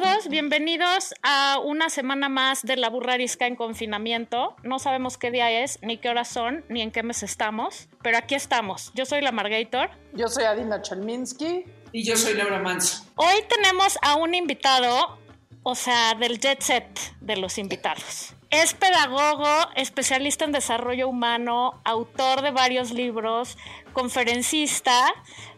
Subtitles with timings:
[0.00, 4.54] Todos, bienvenidos a una semana más de La Burra Arisca en confinamiento.
[4.62, 8.18] No sabemos qué día es, ni qué horas son, ni en qué mes estamos, pero
[8.18, 8.92] aquí estamos.
[8.94, 9.88] Yo soy la Margator.
[10.12, 11.64] Yo soy Adina Chelminsky.
[11.92, 13.06] Y yo soy Laura Manso.
[13.14, 15.18] Hoy tenemos a un invitado,
[15.62, 16.86] o sea, del jet set
[17.22, 18.34] de los invitados.
[18.50, 23.56] Es pedagogo, especialista en desarrollo humano, autor de varios libros,
[23.94, 25.14] conferencista,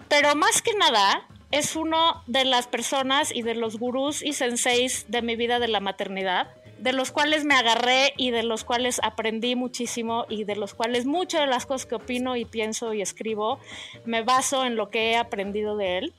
[0.09, 5.07] pero más que nada es uno de las personas y de los gurús y senseis
[5.09, 6.49] de mi vida de la maternidad,
[6.79, 11.07] de los cuales me agarré y de los cuales aprendí muchísimo y de los cuales
[11.07, 13.59] muchas de las cosas que opino y pienso y escribo
[14.05, 16.15] me baso en lo que he aprendido de él.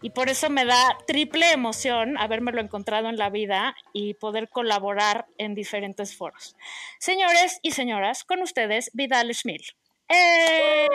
[0.00, 5.26] Y por eso me da triple emoción habérmelo encontrado en la vida y poder colaborar
[5.38, 6.54] en diferentes foros.
[7.00, 9.62] Señores y señoras, con ustedes, Vidal Schmil.
[10.08, 10.86] ¡Eh!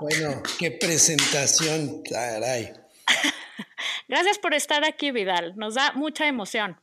[0.00, 2.72] Bueno, qué presentación, caray.
[4.08, 5.54] Gracias por estar aquí, Vidal.
[5.56, 6.76] Nos da mucha emoción.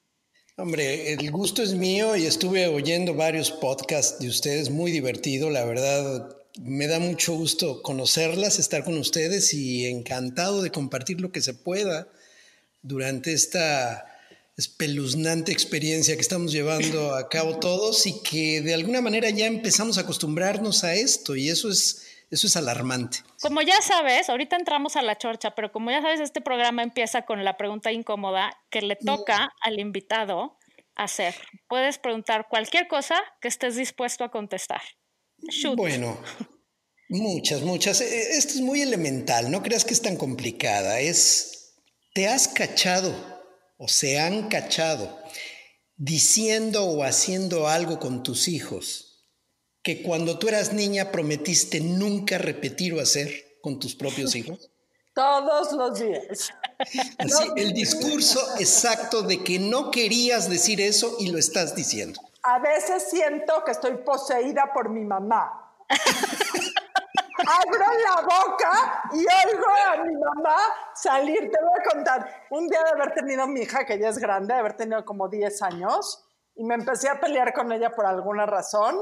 [0.55, 5.65] Hombre, el gusto es mío y estuve oyendo varios podcasts de ustedes, muy divertido, la
[5.65, 6.35] verdad.
[6.61, 11.53] Me da mucho gusto conocerlas, estar con ustedes y encantado de compartir lo que se
[11.53, 12.07] pueda
[12.83, 14.12] durante esta
[14.57, 19.97] espeluznante experiencia que estamos llevando a cabo todos y que de alguna manera ya empezamos
[19.97, 23.19] a acostumbrarnos a esto y eso es, eso es alarmante.
[23.41, 27.23] Como ya sabes, ahorita entramos a la chorcha, pero como ya sabes, este programa empieza
[27.23, 30.57] con la pregunta incómoda que le toca al invitado
[30.95, 31.33] hacer.
[31.67, 34.81] Puedes preguntar cualquier cosa que estés dispuesto a contestar.
[35.49, 35.75] Shoot.
[35.75, 36.19] Bueno,
[37.09, 38.01] muchas, muchas.
[38.01, 40.99] E, Esto es muy elemental, no creas que es tan complicada.
[40.99, 41.73] Es,
[42.13, 43.32] ¿te has cachado
[43.83, 45.19] o se han cachado
[45.97, 49.27] diciendo o haciendo algo con tus hijos
[49.83, 54.71] que cuando tú eras niña prometiste nunca repetir o hacer con tus propios hijos?
[55.13, 56.49] Todos los días.
[57.17, 62.21] Así, el discurso exacto de que no querías decir eso y lo estás diciendo.
[62.41, 65.75] A veces siento que estoy poseída por mi mamá.
[67.45, 70.55] Abro la boca y oigo a mi mamá
[70.93, 71.51] salir.
[71.51, 72.45] Te voy a contar.
[72.51, 75.27] Un día de haber tenido mi hija, que ya es grande, de haber tenido como
[75.27, 78.97] 10 años, y me empecé a pelear con ella por alguna razón.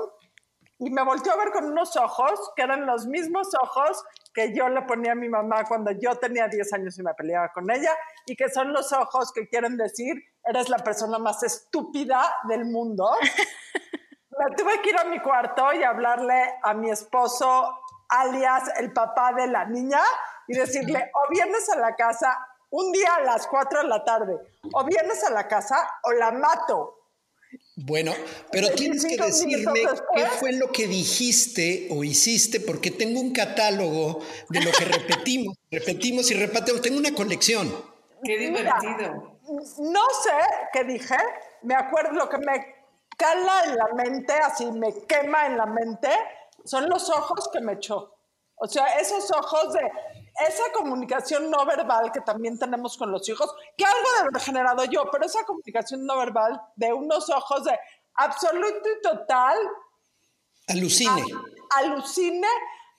[0.79, 4.03] Y me volteó a ver con unos ojos que eran los mismos ojos
[4.33, 7.51] que yo le ponía a mi mamá cuando yo tenía 10 años y me peleaba
[7.53, 12.37] con ella, y que son los ojos que quieren decir, eres la persona más estúpida
[12.47, 13.11] del mundo.
[14.41, 17.80] me tuve que ir a mi cuarto y hablarle a mi esposo,
[18.11, 20.01] alias el papá de la niña,
[20.47, 22.37] y decirle, o vienes a la casa
[22.69, 24.37] un día a las 4 de la tarde,
[24.73, 26.97] o vienes a la casa o la mato.
[27.75, 28.13] Bueno,
[28.51, 29.81] pero tienes que 25 decirme
[30.15, 35.57] qué fue lo que dijiste o hiciste, porque tengo un catálogo de lo que repetimos,
[35.71, 36.81] repetimos y repetimos.
[36.81, 37.69] Tengo una colección.
[38.23, 39.39] Qué Mira, divertido.
[39.79, 40.31] No sé
[40.71, 41.17] qué dije,
[41.63, 42.75] me acuerdo lo que me
[43.17, 46.09] cala en la mente, así me quema en la mente,
[46.65, 48.15] son los ojos que me echó.
[48.55, 49.81] O sea, esos ojos de
[50.47, 54.85] esa comunicación no verbal que también tenemos con los hijos, que algo de haber generado
[54.85, 57.77] yo, pero esa comunicación no verbal de unos ojos de
[58.15, 59.57] absoluto y total
[60.67, 61.23] Alucine.
[61.77, 62.47] alucine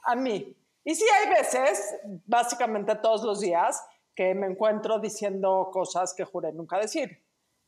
[0.05, 0.57] a mí.
[0.85, 1.95] Y sí hay veces,
[2.27, 3.81] básicamente todos los días,
[4.15, 7.25] que me encuentro diciendo cosas que juré nunca decir.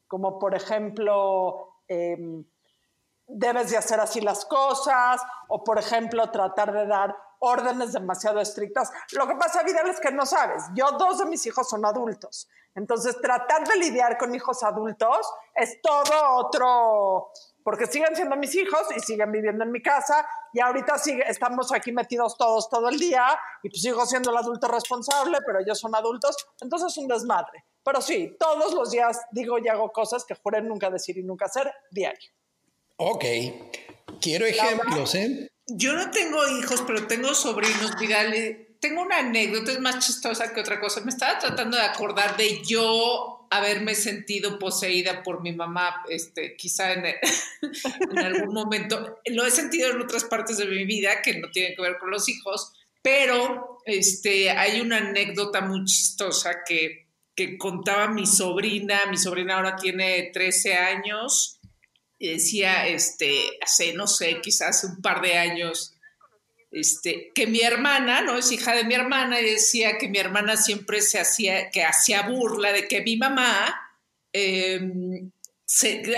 [0.08, 2.44] Como por ejemplo, em,
[3.26, 8.90] debes de hacer así las cosas, o por ejemplo, tratar de dar órdenes demasiado estrictas.
[9.12, 10.64] Lo que pasa, Vidal, es que no sabes.
[10.74, 12.48] Yo, dos de mis hijos son adultos.
[12.74, 17.30] Entonces, tratar de lidiar con hijos adultos es todo otro,
[17.62, 21.72] porque siguen siendo mis hijos y siguen viviendo en mi casa y ahorita sigue, estamos
[21.72, 23.26] aquí metidos todos todo el día
[23.62, 27.64] y pues sigo siendo el adulto responsable, pero ellos son adultos, entonces es un desmadre.
[27.84, 31.44] Pero sí, todos los días digo y hago cosas que juré nunca decir y nunca
[31.44, 32.30] hacer diario.
[32.96, 33.24] Ok.
[34.20, 35.48] Quiero ejemplos, ¿eh?
[35.66, 40.60] Yo no tengo hijos, pero tengo sobrinos, y Tengo una anécdota, es más chistosa que
[40.60, 41.00] otra cosa.
[41.00, 46.92] Me estaba tratando de acordar de yo haberme sentido poseída por mi mamá, este, quizá
[46.92, 47.06] en,
[48.10, 49.20] en algún momento.
[49.26, 52.10] Lo he sentido en otras partes de mi vida que no tienen que ver con
[52.10, 59.02] los hijos, pero este, hay una anécdota muy chistosa que, que contaba mi sobrina.
[59.10, 61.53] Mi sobrina ahora tiene 13 años
[62.24, 65.94] y decía, este, hace, no sé, quizás un par de años,
[66.70, 68.38] este, que mi hermana, ¿no?
[68.38, 72.22] Es hija de mi hermana y decía que mi hermana siempre se hacía, que hacía
[72.22, 73.78] burla de que mi mamá,
[74.32, 75.30] em,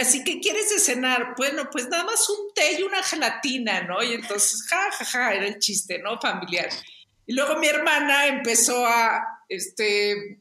[0.00, 4.00] así que quieres de cenar, bueno, pues nada más un té y una gelatina, ¿no?
[4.00, 6.20] Y entonces, ja, ja, ja, era el chiste, ¿no?
[6.20, 6.69] Familiar.
[7.26, 10.38] Y luego mi hermana empezó a, este,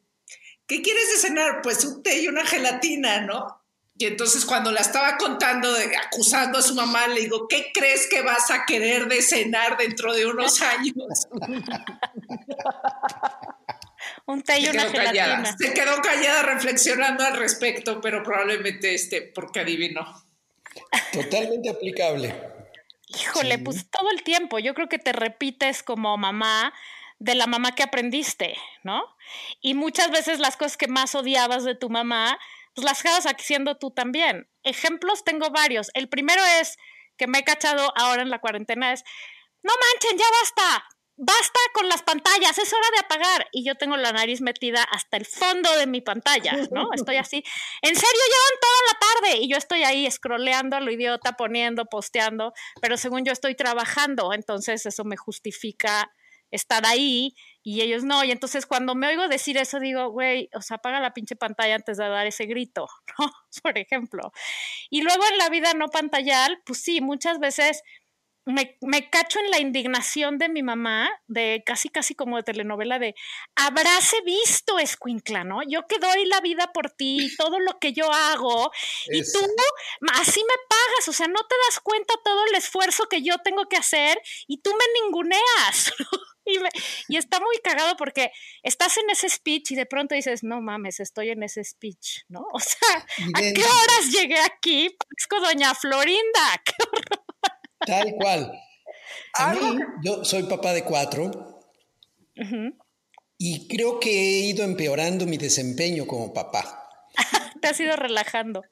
[0.67, 1.63] ¿qué quieres de cenar?
[1.63, 3.64] Pues un té y una gelatina, ¿no?
[3.97, 5.69] Y entonces cuando la estaba contando,
[6.05, 10.13] acusando a su mamá, le digo, ¿qué crees que vas a querer de cenar dentro
[10.13, 10.95] de unos años?
[14.27, 15.05] Un té y una gelatina.
[15.05, 15.57] Callada.
[15.57, 20.05] Se quedó callada reflexionando al respecto, pero probablemente este, porque adivinó.
[21.13, 22.35] Totalmente aplicable.
[23.07, 24.59] Híjole, pues todo el tiempo.
[24.59, 26.73] Yo creo que te repites como mamá
[27.19, 29.01] de la mamá que aprendiste, ¿no?
[29.61, 32.37] Y muchas veces las cosas que más odiabas de tu mamá
[32.75, 34.49] pues las acabas haciendo tú también.
[34.63, 35.89] Ejemplos tengo varios.
[35.93, 36.77] El primero es
[37.17, 39.03] que me he cachado ahora en la cuarentena es,
[39.63, 40.85] no manchen, ya basta,
[41.15, 43.47] basta con las pantallas, es hora de apagar.
[43.53, 46.89] Y yo tengo la nariz metida hasta el fondo de mi pantalla, ¿no?
[46.93, 47.43] Estoy así,
[47.81, 49.37] en serio, llevan toda la tarde.
[49.41, 54.33] Y yo estoy ahí scrolleando a lo idiota, poniendo, posteando, pero según yo estoy trabajando,
[54.33, 56.11] entonces eso me justifica
[56.51, 57.35] estar ahí
[57.65, 58.23] y ellos no.
[58.23, 61.73] Y entonces cuando me oigo decir eso, digo, güey, o sea, apaga la pinche pantalla
[61.73, 62.87] antes de dar ese grito,
[63.19, 63.31] ¿no?
[63.63, 64.31] Por ejemplo.
[64.91, 67.81] Y luego en la vida no pantallal, pues sí, muchas veces
[68.45, 72.99] me, me, cacho en la indignación de mi mamá, de casi, casi como de telenovela,
[72.99, 73.15] de
[73.55, 75.61] habráse visto, Escuincla, ¿no?
[75.67, 78.71] Yo que doy la vida por ti, todo lo que yo hago,
[79.07, 79.39] y tú
[80.13, 83.65] así me pagas, o sea, no te das cuenta todo el esfuerzo que yo tengo
[83.67, 85.91] que hacer y tú me ninguneas.
[86.45, 86.59] Y,
[87.07, 88.31] y, está muy cagado porque
[88.61, 92.41] estás en ese speech y de pronto dices, no mames, estoy en ese speech, ¿no?
[92.53, 94.89] O sea, ¿a qué horas llegué aquí?
[94.89, 96.61] Parezco doña Florinda.
[96.65, 97.25] ¡Qué horror!
[97.85, 98.61] Tal cual.
[99.33, 101.55] A mí, yo soy papá de cuatro
[103.37, 106.89] y creo que he ido empeorando mi desempeño como papá.
[107.61, 108.63] Te has ido relajando.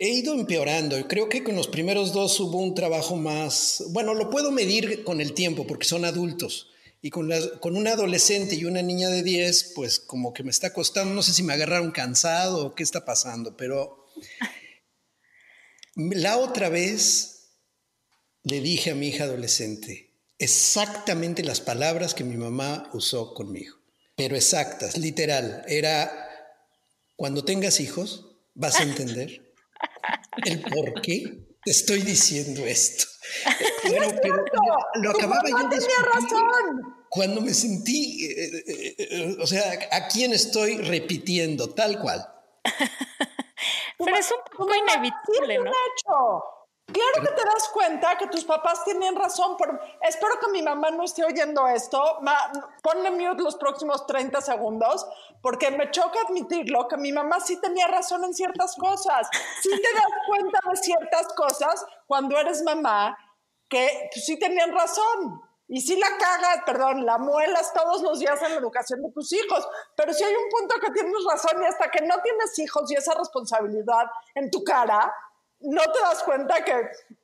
[0.00, 0.96] He ido empeorando.
[1.06, 3.84] Creo que con los primeros dos hubo un trabajo más.
[3.90, 6.70] Bueno, lo puedo medir con el tiempo porque son adultos.
[7.06, 7.30] Y con,
[7.60, 11.14] con un adolescente y una niña de 10, pues como que me está costando.
[11.14, 14.08] No sé si me agarraron cansado o qué está pasando, pero
[15.94, 17.52] la otra vez
[18.42, 23.76] le dije a mi hija adolescente exactamente las palabras que mi mamá usó conmigo,
[24.16, 25.62] pero exactas, literal.
[25.68, 26.10] Era,
[27.14, 29.54] cuando tengas hijos, vas a entender
[30.44, 33.04] el por qué te estoy diciendo esto.
[33.82, 34.44] Pero, pero
[35.02, 36.94] lo acababa yo de tenía razón.
[37.08, 41.74] Cuando me sentí, eh, eh, eh, o sea, ¿a quién estoy repitiendo?
[41.74, 42.24] Tal cual.
[43.98, 45.70] Pero es un poco inevitable, ¿no?
[45.70, 46.44] Hecho.
[46.86, 49.56] Claro que te das cuenta que tus papás tienen razón.
[49.58, 52.20] Pero espero que mi mamá no esté oyendo esto.
[52.82, 55.06] ponle mute los próximos 30 segundos,
[55.42, 59.28] porque me choca admitirlo, que mi mamá sí tenía razón en ciertas cosas.
[59.60, 63.18] Sí te das cuenta de ciertas cosas cuando eres mamá
[63.68, 65.42] que sí tenían razón.
[65.68, 69.32] Y sí la cagas, perdón, la muelas todos los días en la educación de tus
[69.32, 69.68] hijos.
[69.96, 72.94] Pero si hay un punto que tienes razón y hasta que no tienes hijos y
[72.94, 74.06] esa responsabilidad
[74.36, 75.12] en tu cara,
[75.60, 76.72] no te das cuenta que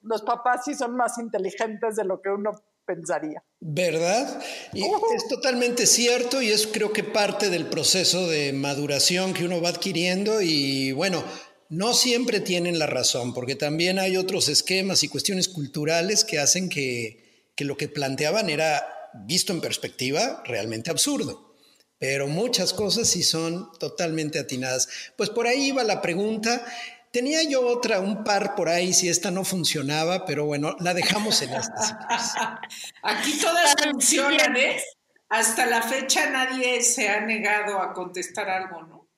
[0.03, 2.53] los papás sí son más inteligentes de lo que uno
[2.85, 3.43] pensaría.
[3.61, 4.43] ¿Verdad?
[4.73, 9.61] Y es totalmente cierto y es creo que parte del proceso de maduración que uno
[9.63, 11.23] va adquiriendo y bueno,
[11.69, 16.69] no siempre tienen la razón porque también hay otros esquemas y cuestiones culturales que hacen
[16.69, 21.55] que, que lo que planteaban era, visto en perspectiva, realmente absurdo.
[21.99, 24.89] Pero muchas cosas sí son totalmente atinadas.
[25.17, 26.65] Pues por ahí va la pregunta.
[27.13, 31.43] Tenía yo otra, un par por ahí, si esta no funcionaba, pero bueno, la dejamos
[31.43, 32.09] en esta.
[33.03, 34.83] Aquí todas funcionan, ¿eh?
[35.29, 39.11] Hasta la fecha nadie se ha negado a contestar algo, ¿no?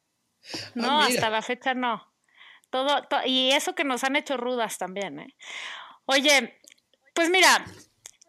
[0.74, 2.12] No, ah, hasta la fecha no.
[2.70, 5.36] Todo, y eso que nos han hecho rudas también, ¿eh?
[6.06, 6.60] Oye,
[7.14, 7.64] pues mira,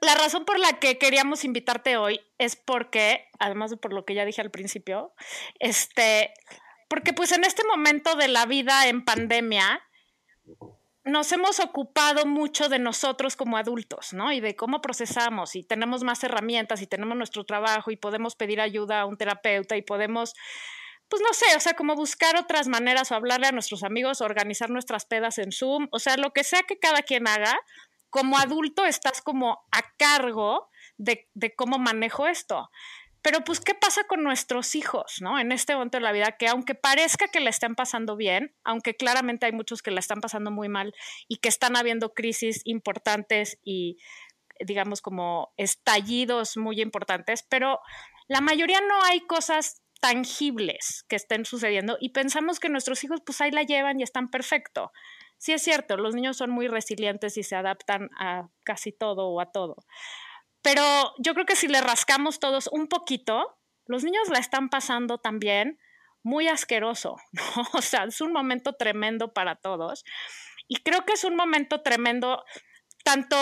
[0.02, 4.14] la razón por la que queríamos invitarte hoy es porque, además de por lo que
[4.14, 5.16] ya dije al principio,
[5.60, 6.34] este,
[6.88, 9.82] porque pues en este momento de la vida en pandemia,
[11.06, 14.32] nos hemos ocupado mucho de nosotros como adultos, ¿no?
[14.32, 18.60] Y de cómo procesamos y tenemos más herramientas y tenemos nuestro trabajo y podemos pedir
[18.60, 20.34] ayuda a un terapeuta y podemos,
[21.08, 24.72] pues no sé, o sea, como buscar otras maneras o hablarle a nuestros amigos, organizar
[24.72, 27.56] nuestras pedas en Zoom, o sea, lo que sea que cada quien haga,
[28.10, 32.72] como adulto estás como a cargo de, de cómo manejo esto.
[33.26, 35.40] Pero pues, ¿qué pasa con nuestros hijos, ¿no?
[35.40, 38.96] En este momento de la vida, que aunque parezca que la están pasando bien, aunque
[38.96, 40.94] claramente hay muchos que la están pasando muy mal
[41.28, 43.98] y que están habiendo crisis importantes y,
[44.60, 47.80] digamos, como estallidos muy importantes, pero
[48.28, 53.42] la mayoría no hay cosas tangibles que estén sucediendo y pensamos que nuestros hijos pues
[53.42, 54.92] ahí la llevan y están perfecto.
[55.40, 59.42] Sí es cierto, los niños son muy resilientes y se adaptan a casi todo o
[59.42, 59.78] a todo.
[60.66, 63.56] Pero yo creo que si le rascamos todos un poquito,
[63.86, 65.78] los niños la están pasando también
[66.24, 67.68] muy asqueroso, ¿no?
[67.74, 70.04] O sea, es un momento tremendo para todos.
[70.68, 72.44] Y creo que es un momento tremendo
[73.04, 73.38] tanto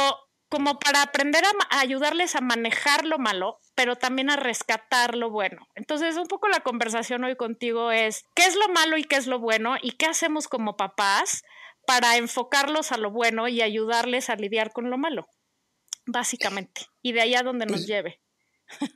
[0.49, 5.65] como para aprender a, ayudarles a manejar lo malo, pero también a rescatar lo bueno.
[5.75, 9.27] Entonces, un poco la conversación hoy contigo es, ¿qué es lo malo y qué es
[9.27, 9.77] lo bueno?
[9.81, 11.43] ¿Y qué hacemos como papás
[11.87, 15.29] para enfocarlos a lo bueno y ayudarles a lidiar con lo malo?
[16.05, 16.81] Básicamente.
[17.01, 18.19] Y de ahí a donde nos pues, lleve.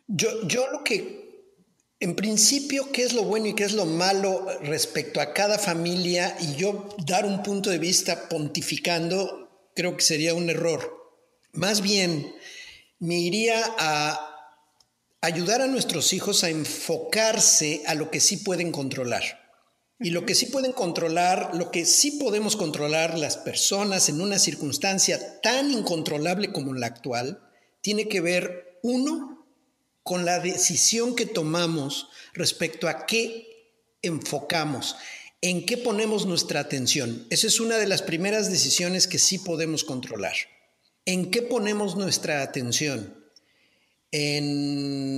[0.08, 1.54] Yo, yo lo que,
[2.00, 6.36] en principio, qué es lo bueno y qué es lo malo respecto a cada familia
[6.40, 10.98] y yo dar un punto de vista pontificando, creo que sería un error
[11.58, 12.36] más bien,
[13.00, 14.62] me iría a
[15.22, 19.47] ayudar a nuestros hijos a enfocarse a lo que sí pueden controlar.
[20.00, 24.38] Y lo que sí pueden controlar, lo que sí podemos controlar las personas en una
[24.38, 27.42] circunstancia tan incontrolable como la actual,
[27.82, 29.48] tiene que ver, uno,
[30.04, 33.48] con la decisión que tomamos respecto a qué
[34.04, 34.96] enfocamos,
[35.42, 37.26] en qué ponemos nuestra atención.
[37.30, 40.36] Esa es una de las primeras decisiones que sí podemos controlar.
[41.06, 43.26] ¿En qué ponemos nuestra atención?
[44.12, 45.17] ¿En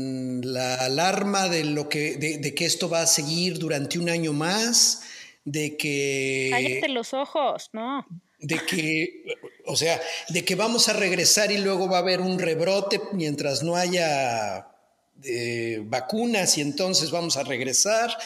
[0.54, 5.02] la alarma de, lo que, de, que esto va a seguir durante un año más?
[5.46, 6.50] ¿De que...
[6.52, 8.06] Cállate los ojos, ¿no?
[8.40, 9.24] De que,
[9.66, 13.64] o sea, de que vamos a regresar y luego va a haber un rebrote mientras
[13.64, 14.68] no haya
[15.24, 18.18] eh, vacunas y entonces vamos a regresar.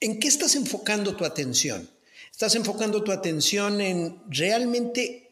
[0.00, 1.88] ¿En qué estás enfocando tu atención?
[2.30, 5.29] ¿Estás enfocando tu atención en realmente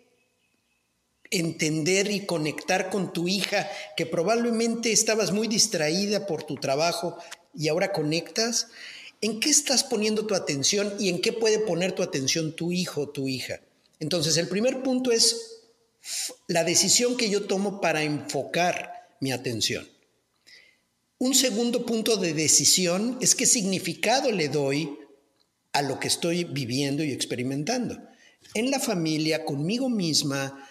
[1.30, 7.16] entender y conectar con tu hija, que probablemente estabas muy distraída por tu trabajo
[7.54, 8.68] y ahora conectas?
[9.20, 13.02] ¿En qué estás poniendo tu atención y en qué puede poner tu atención tu hijo
[13.02, 13.60] o tu hija?
[14.00, 15.58] Entonces, el primer punto es
[16.46, 19.88] la decisión que yo tomo para enfocar mi atención.
[21.18, 24.96] Un segundo punto de decisión es qué significado le doy
[25.72, 28.00] a lo que estoy viviendo y experimentando.
[28.54, 30.67] En la familia, conmigo misma,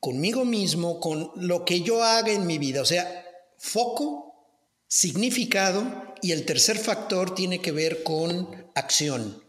[0.00, 2.82] conmigo mismo, con lo que yo haga en mi vida.
[2.82, 3.24] O sea,
[3.58, 4.34] foco,
[4.88, 9.44] significado y el tercer factor tiene que ver con acción.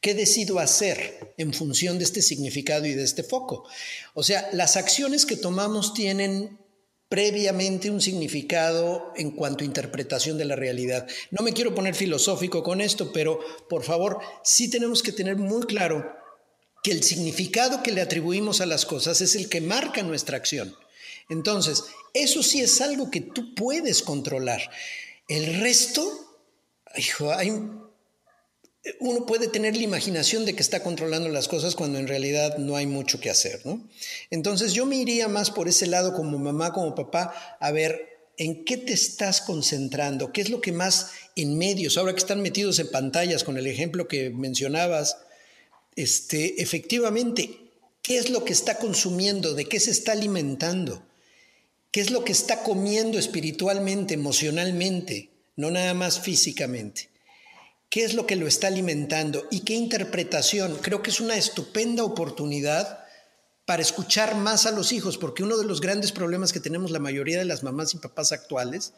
[0.00, 3.64] ¿Qué decido hacer en función de este significado y de este foco?
[4.12, 6.58] O sea, las acciones que tomamos tienen
[7.08, 11.06] previamente un significado en cuanto a interpretación de la realidad.
[11.30, 15.64] No me quiero poner filosófico con esto, pero por favor, sí tenemos que tener muy
[15.64, 16.04] claro
[16.84, 20.76] que el significado que le atribuimos a las cosas es el que marca nuestra acción.
[21.30, 24.70] Entonces, eso sí es algo que tú puedes controlar.
[25.26, 26.06] El resto,
[26.94, 27.32] hijo,
[29.00, 32.76] uno puede tener la imaginación de que está controlando las cosas cuando en realidad no
[32.76, 33.82] hay mucho que hacer, ¿no?
[34.30, 38.66] Entonces yo me iría más por ese lado como mamá, como papá, a ver en
[38.66, 42.78] qué te estás concentrando, qué es lo que más en medios, ahora que están metidos
[42.78, 45.16] en pantallas con el ejemplo que mencionabas,
[45.96, 47.58] este, efectivamente,
[48.02, 49.54] ¿qué es lo que está consumiendo?
[49.54, 51.02] ¿De qué se está alimentando?
[51.90, 57.08] ¿Qué es lo que está comiendo espiritualmente, emocionalmente, no nada más físicamente?
[57.88, 59.46] ¿Qué es lo que lo está alimentando?
[59.52, 60.76] ¿Y qué interpretación?
[60.82, 63.04] Creo que es una estupenda oportunidad
[63.64, 66.98] para escuchar más a los hijos, porque uno de los grandes problemas que tenemos la
[66.98, 68.92] mayoría de las mamás y papás actuales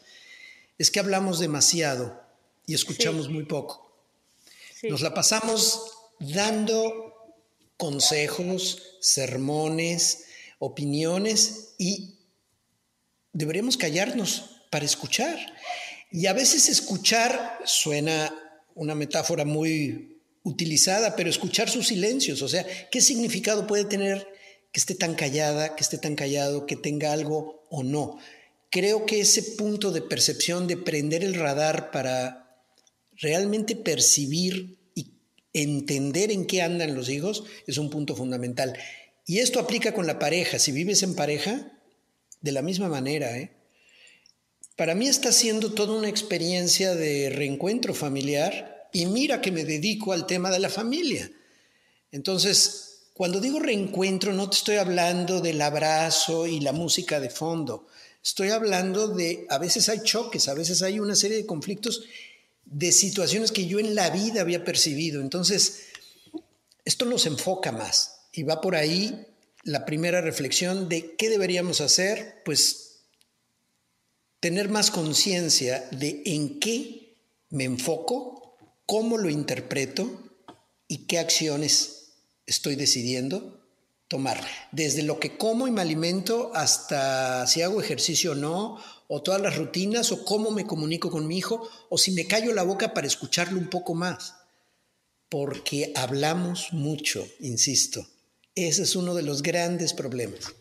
[0.77, 2.21] es que hablamos demasiado
[2.65, 3.87] y escuchamos muy poco.
[4.83, 7.13] Nos la pasamos dando
[7.77, 10.25] consejos, sermones,
[10.59, 12.15] opiniones y
[13.33, 15.37] deberíamos callarnos para escuchar.
[16.11, 18.33] Y a veces escuchar suena
[18.73, 24.27] una metáfora muy utilizada, pero escuchar sus silencios, o sea, ¿qué significado puede tener
[24.71, 28.17] que esté tan callada, que esté tan callado, que tenga algo o no?
[28.69, 32.61] Creo que ese punto de percepción, de prender el radar para
[33.17, 34.77] realmente percibir
[35.61, 38.77] entender en qué andan los hijos es un punto fundamental.
[39.25, 40.59] Y esto aplica con la pareja.
[40.59, 41.71] Si vives en pareja,
[42.41, 43.37] de la misma manera.
[43.37, 43.51] ¿eh?
[44.75, 50.13] Para mí está siendo toda una experiencia de reencuentro familiar y mira que me dedico
[50.13, 51.29] al tema de la familia.
[52.11, 57.87] Entonces, cuando digo reencuentro, no te estoy hablando del abrazo y la música de fondo.
[58.23, 62.03] Estoy hablando de, a veces hay choques, a veces hay una serie de conflictos
[62.69, 65.21] de situaciones que yo en la vida había percibido.
[65.21, 65.87] Entonces,
[66.85, 69.27] esto nos enfoca más y va por ahí
[69.63, 73.01] la primera reflexión de qué deberíamos hacer, pues
[74.39, 77.17] tener más conciencia de en qué
[77.49, 80.23] me enfoco, cómo lo interpreto
[80.87, 82.13] y qué acciones
[82.45, 83.59] estoy decidiendo
[84.07, 84.41] tomar.
[84.71, 89.41] Desde lo que como y me alimento hasta si hago ejercicio o no, o todas
[89.41, 92.93] las rutinas, o cómo me comunico con mi hijo, o si me callo la boca
[92.93, 94.35] para escucharlo un poco más.
[95.29, 98.05] Porque hablamos mucho, insisto.
[98.55, 100.53] Ese es uno de los grandes problemas.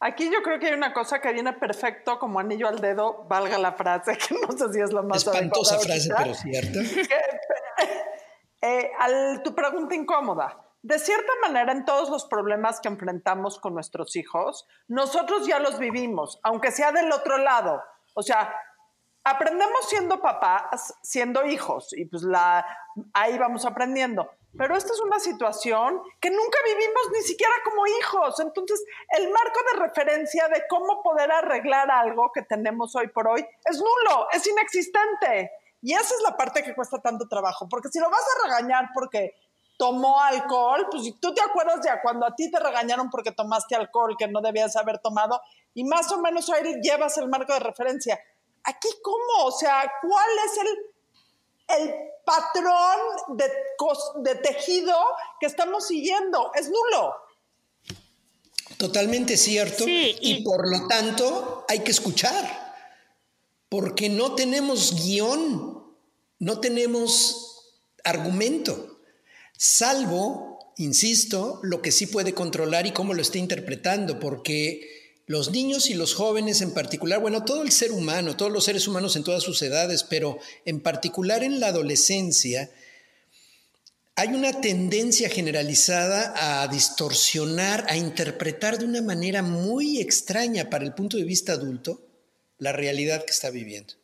[0.00, 3.58] Aquí yo creo que hay una cosa que viene perfecto como anillo al dedo, valga
[3.58, 6.80] la frase, que no sé si es la más Espantosa frase, pero cierta.
[8.62, 10.65] eh, al, tu pregunta incómoda.
[10.86, 15.80] De cierta manera, en todos los problemas que enfrentamos con nuestros hijos, nosotros ya los
[15.80, 17.82] vivimos, aunque sea del otro lado.
[18.14, 18.54] O sea,
[19.24, 22.22] aprendemos siendo papás, siendo hijos, y pues
[23.14, 24.30] ahí vamos aprendiendo.
[24.56, 28.38] Pero esta es una situación que nunca vivimos ni siquiera como hijos.
[28.38, 28.84] Entonces,
[29.18, 33.78] el marco de referencia de cómo poder arreglar algo que tenemos hoy por hoy es
[33.78, 35.50] nulo, es inexistente.
[35.82, 38.90] Y esa es la parte que cuesta tanto trabajo, porque si lo vas a regañar
[38.94, 39.34] porque
[39.76, 43.74] tomó alcohol, pues si tú te acuerdas ya cuando a ti te regañaron porque tomaste
[43.74, 45.40] alcohol que no debías haber tomado,
[45.74, 48.18] y más o menos ahí llevas el marco de referencia.
[48.64, 49.44] Aquí, ¿cómo?
[49.44, 53.52] O sea, ¿cuál es el, el patrón de,
[54.22, 54.96] de tejido
[55.38, 56.50] que estamos siguiendo?
[56.54, 57.14] Es nulo.
[58.78, 59.84] Totalmente cierto.
[59.86, 62.74] y, y por lo tanto hay que escuchar,
[63.68, 65.96] porque no tenemos guion,
[66.38, 68.95] no tenemos argumento
[69.56, 74.96] salvo, insisto, lo que sí puede controlar y cómo lo está interpretando, porque
[75.26, 78.86] los niños y los jóvenes en particular, bueno, todo el ser humano, todos los seres
[78.86, 82.70] humanos en todas sus edades, pero en particular en la adolescencia,
[84.14, 90.94] hay una tendencia generalizada a distorsionar, a interpretar de una manera muy extraña para el
[90.94, 92.00] punto de vista adulto
[92.58, 93.94] la realidad que está viviendo.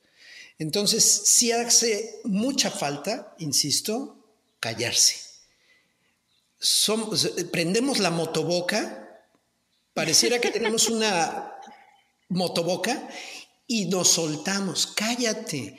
[0.58, 4.18] Entonces, sí hace mucha falta, insisto,
[4.60, 5.31] callarse
[6.62, 9.26] somos, prendemos la motoboca,
[9.94, 11.52] pareciera que tenemos una
[12.28, 13.08] motoboca
[13.66, 15.76] y nos soltamos, cállate.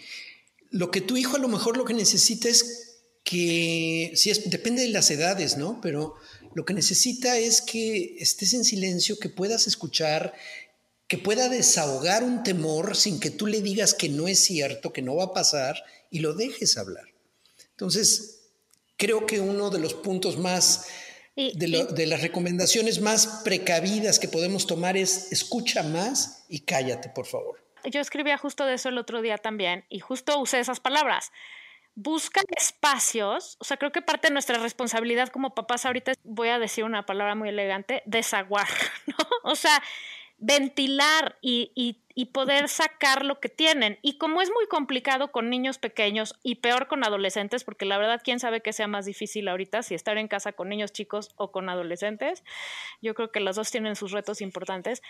[0.69, 4.81] Lo que tu hijo a lo mejor lo que necesita es que, si es, depende
[4.81, 5.79] de las edades, ¿no?
[5.81, 6.15] Pero
[6.53, 10.33] lo que necesita es que estés en silencio, que puedas escuchar,
[11.07, 15.01] que pueda desahogar un temor sin que tú le digas que no es cierto, que
[15.01, 17.05] no va a pasar y lo dejes hablar.
[17.71, 18.42] Entonces,
[18.97, 20.87] creo que uno de los puntos más,
[21.35, 27.63] de, las recomendaciones más precavidas que podemos tomar es escucha más y cállate, por favor.
[27.85, 31.31] Yo escribía justo de eso el otro día también y justo usé esas palabras.
[31.95, 36.57] Busca espacios, o sea, creo que parte de nuestra responsabilidad como papás ahorita, voy a
[36.57, 38.67] decir una palabra muy elegante, desaguar,
[39.05, 39.15] ¿no?
[39.43, 39.83] O sea,
[40.45, 43.97] ventilar y, y, poder sacar lo que tienen.
[44.01, 48.21] Y como es muy complicado con niños pequeños y peor con adolescentes, porque la verdad,
[48.23, 51.51] quién sabe que sea más difícil ahorita, si estar en casa con niños chicos o
[51.51, 52.43] con adolescentes,
[53.01, 55.01] yo creo que los dos tienen sus retos importantes.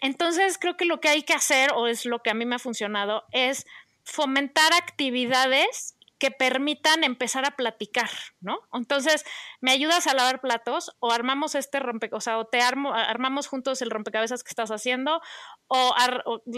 [0.00, 2.56] Entonces, creo que lo que hay que hacer, o es lo que a mí me
[2.56, 3.66] ha funcionado, es
[4.04, 8.08] fomentar actividades que permitan empezar a platicar,
[8.40, 8.60] ¿no?
[8.72, 9.24] Entonces,
[9.60, 10.94] ¿me ayudas a lavar platos?
[11.00, 15.20] O armamos este rompecabezas, o o te armo, armamos juntos el rompecabezas que estás haciendo,
[15.66, 15.92] o,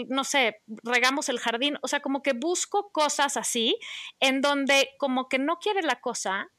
[0.07, 3.75] no sé, regamos el jardín, o sea, como que busco cosas así,
[4.19, 6.51] en donde como que no quiere la cosa,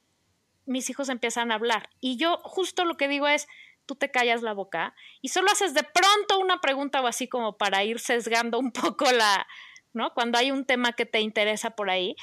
[0.65, 1.91] mis hijos empiezan a hablar.
[2.01, 3.47] Y yo justo lo que digo es,
[3.87, 7.57] tú te callas la boca y solo haces de pronto una pregunta o así como
[7.57, 9.47] para ir sesgando un poco la,
[9.93, 10.13] ¿no?
[10.13, 12.17] Cuando hay un tema que te interesa por ahí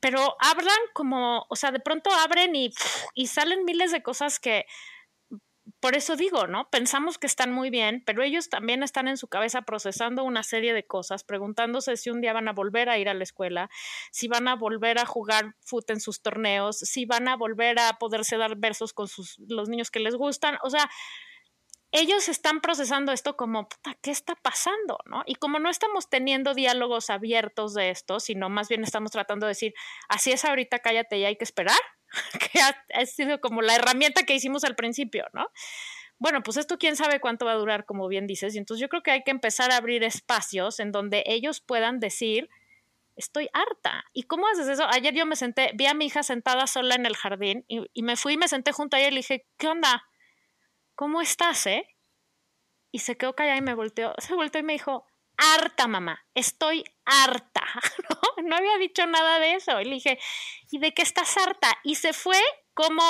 [0.00, 2.70] pero hablan como, o sea, de pronto abren y,
[3.14, 4.66] y salen miles de cosas que,
[5.80, 6.70] por eso digo, ¿no?
[6.70, 10.72] Pensamos que están muy bien, pero ellos también están en su cabeza procesando una serie
[10.72, 13.68] de cosas, preguntándose si un día van a volver a ir a la escuela,
[14.12, 17.98] si van a volver a jugar fútbol en sus torneos, si van a volver a
[17.98, 20.88] poderse dar versos con sus, los niños que les gustan, o sea,
[21.96, 24.98] ellos están procesando esto como, puta, ¿qué está pasando?
[25.06, 25.22] ¿no?
[25.24, 29.52] Y como no estamos teniendo diálogos abiertos de esto, sino más bien estamos tratando de
[29.52, 29.74] decir,
[30.08, 31.78] así es ahorita, cállate y hay que esperar,
[32.52, 35.46] que ha, sido como la herramienta que hicimos al principio, ¿no?
[36.18, 38.88] Bueno, pues esto quién sabe cuánto va a durar, como bien dices, y entonces yo
[38.88, 42.50] creo que hay que empezar a abrir espacios en donde ellos puedan decir,
[43.16, 44.04] estoy harta.
[44.12, 44.86] ¿Y cómo haces eso?
[44.90, 48.02] Ayer yo me senté, vi a mi hija sentada sola en el jardín y, y
[48.02, 50.04] me fui y me senté junto a ella y le dije, ¿qué onda?
[50.96, 51.86] ¿Cómo estás, eh?
[52.90, 55.06] Y se quedó callada y me volteó, se volteó y me dijo,
[55.36, 57.62] harta, mamá, estoy harta.
[58.42, 58.56] ¿No?
[58.56, 59.80] había dicho nada de eso.
[59.80, 60.18] Y le dije,
[60.70, 61.68] ¿y de qué estás harta?
[61.84, 62.40] Y se fue
[62.74, 63.02] como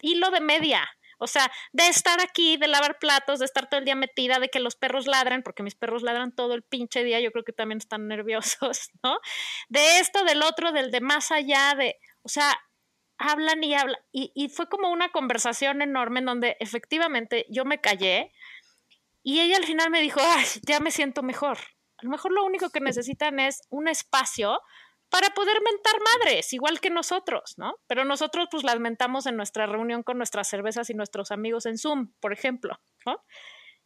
[0.00, 0.88] hilo de media.
[1.18, 4.48] O sea, de estar aquí, de lavar platos, de estar todo el día metida, de
[4.48, 7.52] que los perros ladran, porque mis perros ladran todo el pinche día, yo creo que
[7.52, 9.18] también están nerviosos, ¿no?
[9.68, 12.58] De esto, del otro, del de más allá, de, o sea,
[13.18, 14.00] hablan y hablan.
[14.12, 18.32] Y, y fue como una conversación enorme en donde efectivamente yo me callé
[19.22, 21.58] y ella al final me dijo, ay, ya me siento mejor.
[21.96, 24.60] A lo mejor lo único que necesitan es un espacio
[25.08, 27.76] para poder mentar madres, igual que nosotros, ¿no?
[27.86, 31.78] Pero nosotros pues las mentamos en nuestra reunión con nuestras cervezas y nuestros amigos en
[31.78, 33.22] Zoom, por ejemplo, ¿no?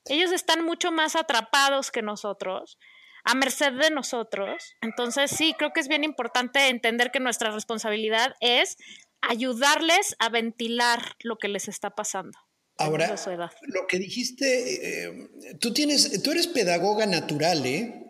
[0.06, 2.78] Ellos están mucho más atrapados que nosotros,
[3.24, 4.74] a merced de nosotros.
[4.80, 8.78] Entonces sí, creo que es bien importante entender que nuestra responsabilidad es
[9.20, 12.38] ayudarles a ventilar lo que les está pasando.
[12.80, 13.16] Ahora,
[13.62, 15.28] lo que dijiste, eh,
[15.58, 18.06] tú tienes, tú eres pedagoga natural, ¿eh?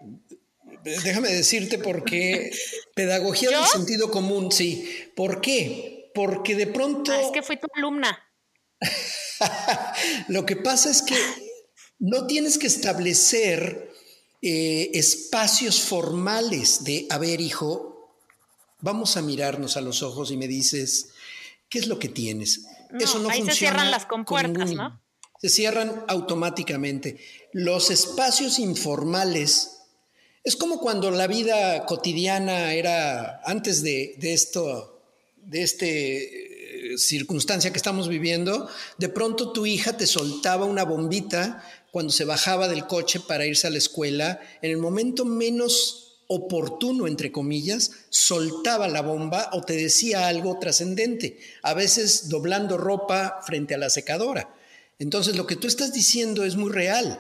[0.85, 2.51] Déjame decirte por qué
[2.95, 5.11] pedagogía del sentido común, sí.
[5.17, 6.11] ¿Por qué?
[6.15, 7.13] Porque de pronto.
[7.13, 8.19] Ah, es que fui tu alumna.
[10.29, 11.17] Lo que pasa es que
[11.99, 13.91] no tienes que establecer
[14.43, 17.98] eh, espacios formales de, a ver, hijo,
[18.81, 21.11] vamos a mirarnos a los ojos y me dices,
[21.69, 22.67] ¿qué es lo que tienes?
[22.99, 25.01] Eso no ahí se cierran las compuertas, ¿no?
[25.41, 27.19] Se cierran automáticamente.
[27.53, 29.79] Los espacios informales
[30.43, 35.03] es como cuando la vida cotidiana era antes de, esto,
[35.37, 41.63] de esta eh, circunstancia que estamos viviendo, de pronto tu hija te soltaba una bombita
[41.91, 47.07] cuando se bajaba del coche para irse a la escuela, en el momento menos oportuno,
[47.09, 53.75] entre comillas, soltaba la bomba o te decía algo trascendente, a veces doblando ropa frente
[53.75, 54.55] a la secadora.
[55.01, 57.19] Entonces lo que tú estás diciendo es muy real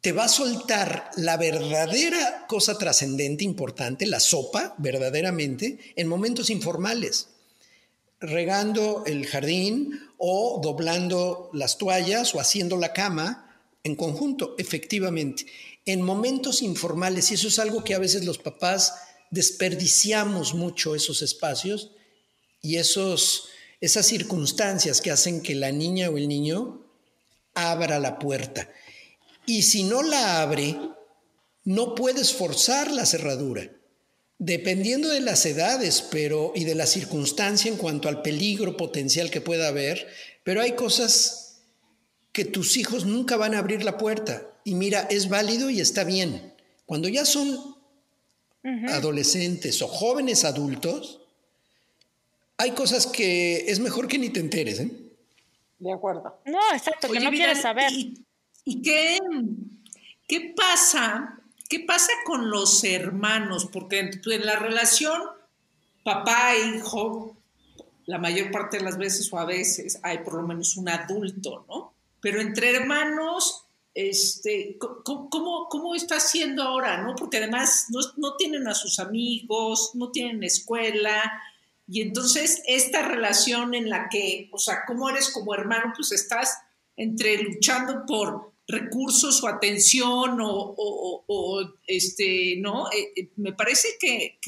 [0.00, 7.28] te va a soltar la verdadera cosa trascendente, importante, la sopa, verdaderamente, en momentos informales,
[8.20, 15.46] regando el jardín o doblando las toallas o haciendo la cama en conjunto, efectivamente,
[15.88, 17.30] en momentos informales.
[17.30, 18.92] Y eso es algo que a veces los papás
[19.30, 21.92] desperdiciamos mucho esos espacios
[22.60, 23.48] y esos,
[23.80, 26.84] esas circunstancias que hacen que la niña o el niño
[27.54, 28.70] abra la puerta.
[29.46, 30.78] Y si no la abre,
[31.64, 33.70] no puedes forzar la cerradura.
[34.38, 39.40] Dependiendo de las edades pero, y de la circunstancia en cuanto al peligro potencial que
[39.40, 40.06] pueda haber,
[40.44, 41.62] pero hay cosas
[42.32, 44.46] que tus hijos nunca van a abrir la puerta.
[44.68, 46.52] Y mira, es válido y está bien.
[46.84, 47.74] Cuando ya son
[48.90, 51.22] adolescentes o jóvenes adultos,
[52.58, 54.80] hay cosas que es mejor que ni te enteres.
[54.80, 54.90] ¿eh?
[55.78, 56.38] De acuerdo.
[56.44, 57.90] No, exacto, que no quieres saber.
[58.64, 59.18] ¿Y qué,
[60.26, 61.40] qué pasa?
[61.66, 63.70] ¿Qué pasa con los hermanos?
[63.72, 65.18] Porque en, la relación
[66.04, 67.38] papá-hijo,
[68.04, 71.64] la mayor parte de las veces o a veces hay por lo menos un adulto,
[71.70, 71.94] ¿no?
[72.20, 73.64] Pero entre hermanos,
[73.98, 77.16] este, ¿cómo, cómo, está siendo ahora, no?
[77.16, 81.20] Porque además no, no, tienen a sus amigos, no tienen escuela,
[81.88, 85.92] y entonces esta relación en la que, o sea, ¿cómo eres como hermano?
[85.96, 86.58] Pues estás
[86.96, 92.88] entre luchando por recursos o atención o, este, ¿no?
[92.92, 94.38] Eh, eh, me parece que,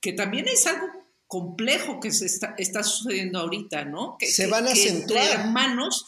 [0.00, 0.86] que, también es algo
[1.26, 4.16] complejo que se está, está sucediendo ahorita, ¿no?
[4.18, 5.40] Que, se van a acentuar.
[5.40, 6.06] hermanos,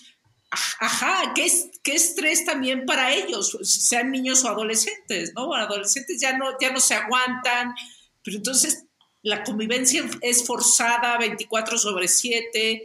[0.81, 5.55] ajá, que es, qué estrés también para ellos, sean niños o adolescentes, ¿no?
[5.55, 7.75] Adolescentes ya no, ya no se aguantan,
[8.23, 8.85] pero entonces
[9.23, 12.83] la convivencia es forzada 24 sobre 7.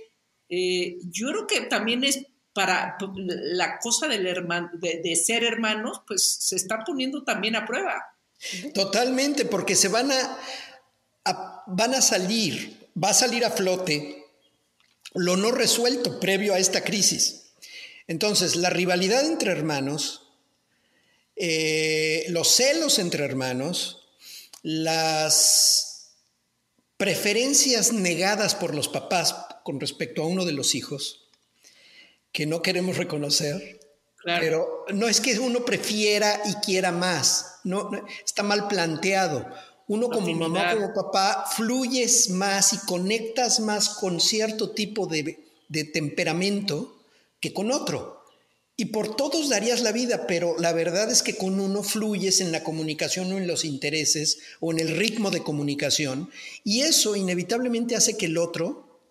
[0.50, 6.56] Eh, yo creo que también es para la cosa del de, ser hermanos, pues se
[6.56, 8.04] está poniendo también a prueba.
[8.74, 14.24] Totalmente, porque se van a, van a salir, va a salir a flote
[15.14, 17.47] lo no resuelto previo a esta crisis.
[18.08, 20.30] Entonces, la rivalidad entre hermanos,
[21.36, 24.08] eh, los celos entre hermanos,
[24.64, 26.16] las
[26.96, 31.30] preferencias negadas por los papás con respecto a uno de los hijos,
[32.32, 33.80] que no queremos reconocer.
[34.24, 37.90] Pero no es que uno prefiera y quiera más, no,
[38.26, 39.48] está mal planteado.
[39.88, 45.84] Uno como mamá, como papá, fluyes más y conectas más con cierto tipo de, de
[45.86, 46.97] temperamento
[47.40, 48.18] que con otro.
[48.80, 52.52] Y por todos darías la vida, pero la verdad es que con uno fluyes en
[52.52, 56.30] la comunicación o en los intereses o en el ritmo de comunicación
[56.64, 59.02] y eso inevitablemente hace que el otro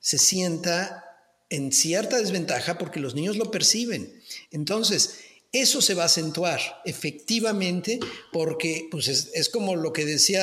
[0.00, 1.04] se sienta
[1.50, 4.22] en cierta desventaja porque los niños lo perciben.
[4.50, 5.18] Entonces,
[5.52, 8.00] eso se va a acentuar efectivamente
[8.32, 10.42] porque pues es, es, como lo que decía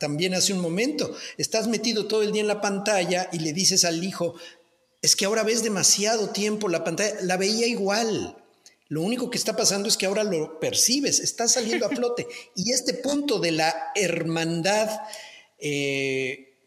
[0.00, 3.84] también hace un momento, estás metido todo el día en la pantalla y le dices
[3.84, 4.34] al hijo,
[5.02, 8.36] es que ahora ves demasiado tiempo la pantalla, la veía igual.
[8.88, 12.26] Lo único que está pasando es que ahora lo percibes, está saliendo a flote.
[12.54, 14.88] Y este punto de la hermandad,
[15.58, 16.58] eh,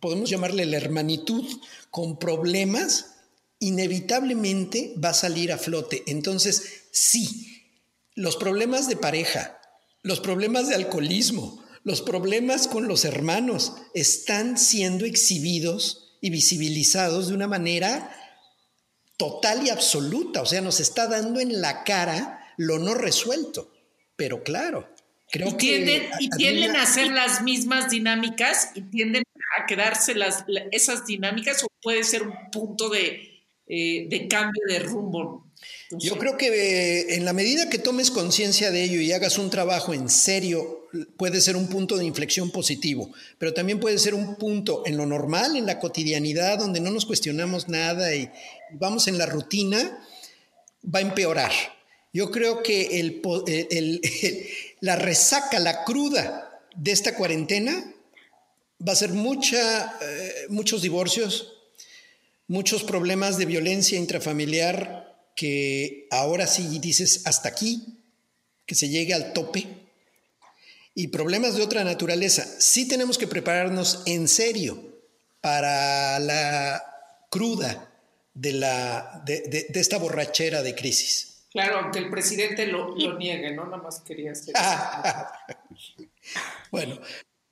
[0.00, 1.46] podemos llamarle la hermanitud,
[1.90, 3.14] con problemas,
[3.60, 6.02] inevitablemente va a salir a flote.
[6.06, 7.70] Entonces, sí,
[8.14, 9.60] los problemas de pareja,
[10.02, 17.34] los problemas de alcoholismo, los problemas con los hermanos están siendo exhibidos y visibilizados de
[17.34, 18.10] una manera
[19.18, 20.40] total y absoluta.
[20.40, 23.70] O sea, nos está dando en la cara lo no resuelto.
[24.16, 24.88] Pero claro,
[25.30, 26.24] creo y tienden, que...
[26.24, 29.22] Y tienden a hacer las mismas dinámicas y tienden
[29.60, 33.34] a quedarse las, esas dinámicas o puede ser un punto de
[33.66, 35.50] eh, de cambio de rumbo.
[35.90, 39.50] Yo creo que eh, en la medida que tomes conciencia de ello y hagas un
[39.50, 40.83] trabajo en serio,
[41.16, 45.06] puede ser un punto de inflexión positivo, pero también puede ser un punto en lo
[45.06, 48.30] normal, en la cotidianidad, donde no nos cuestionamos nada y
[48.72, 49.98] vamos en la rutina,
[50.82, 51.52] va a empeorar.
[52.12, 53.20] Yo creo que
[54.80, 57.92] la resaca, la cruda de esta cuarentena
[58.86, 61.54] va a ser mucha, eh, muchos divorcios,
[62.46, 65.04] muchos problemas de violencia intrafamiliar
[65.34, 67.98] que ahora sí dices hasta aquí,
[68.66, 69.66] que se llegue al tope,
[70.94, 72.44] y problemas de otra naturaleza.
[72.58, 74.78] Sí tenemos que prepararnos en serio
[75.40, 76.82] para la
[77.30, 77.90] cruda
[78.32, 81.46] de, la, de, esta borrachera de crisis.
[81.50, 83.64] Claro, aunque el presidente lo, lo niegue, ¿no?
[83.64, 84.54] Nada más quería hacer
[86.70, 86.98] bueno,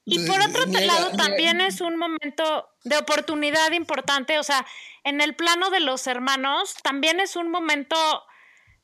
[0.05, 4.67] y por otro lado, también es un momento de oportunidad importante, o sea,
[5.05, 7.97] en el plano de los hermanos, también es un momento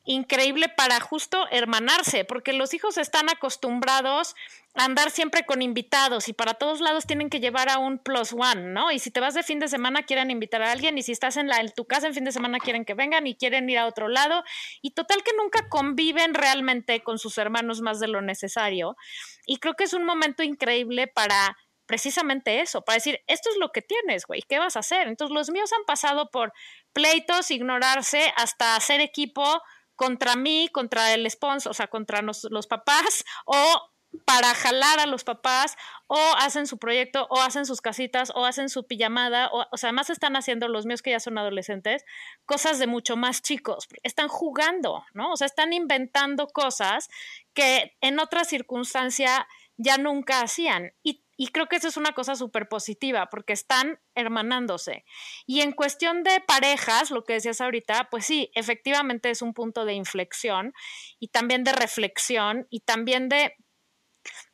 [0.08, 4.34] increíble para justo hermanarse, porque los hijos están acostumbrados
[4.74, 8.32] a andar siempre con invitados y para todos lados tienen que llevar a un plus
[8.32, 8.90] one, ¿no?
[8.90, 11.36] Y si te vas de fin de semana quieren invitar a alguien y si estás
[11.36, 13.86] en, la, tu casa en fin de semana quieren que vengan y quieren ir a
[13.86, 14.44] otro lado
[14.80, 18.96] y total que nunca conviven realmente con sus hermanos más de lo necesario.
[19.44, 23.72] Y creo que es un momento increíble para precisamente eso, para decir, esto es lo
[23.72, 25.06] que tienes, güey, ¿qué vas a hacer?
[25.06, 26.54] Entonces los míos han pasado por
[26.94, 29.62] pleitos, ignorarse, hasta hacer equipo
[29.98, 33.90] contra mí, contra el sponsor, o sea, contra los papás, o
[34.24, 38.68] para jalar a los papás, o hacen su proyecto, o hacen sus casitas, o hacen
[38.68, 42.04] su pijamada, o, sea, además están haciendo los míos que ya son adolescentes,
[42.46, 45.32] cosas de mucho más chicos, están jugando, ¿no?
[45.32, 47.08] O sea, están inventando cosas
[47.52, 50.92] que en otra circunstancia ya nunca hacían.
[51.40, 55.04] Y creo que eso es una cosa súper positiva porque están hermanándose.
[55.46, 59.84] Y en cuestión de parejas, lo que decías ahorita, pues sí, efectivamente es un punto
[59.84, 60.74] de inflexión
[61.20, 63.54] y también de reflexión y también de,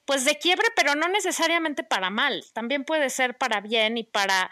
[0.05, 4.51] pues de quiebre, pero no necesariamente para mal, también puede ser para bien y para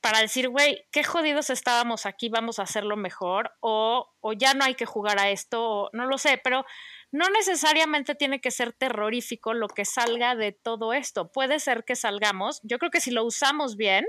[0.00, 4.64] para decir, güey, qué jodidos estábamos aquí, vamos a hacerlo mejor, o, o ya no
[4.64, 6.66] hay que jugar a esto, o, no lo sé, pero
[7.12, 11.30] no necesariamente tiene que ser terrorífico lo que salga de todo esto.
[11.30, 14.06] Puede ser que salgamos, yo creo que si lo usamos bien,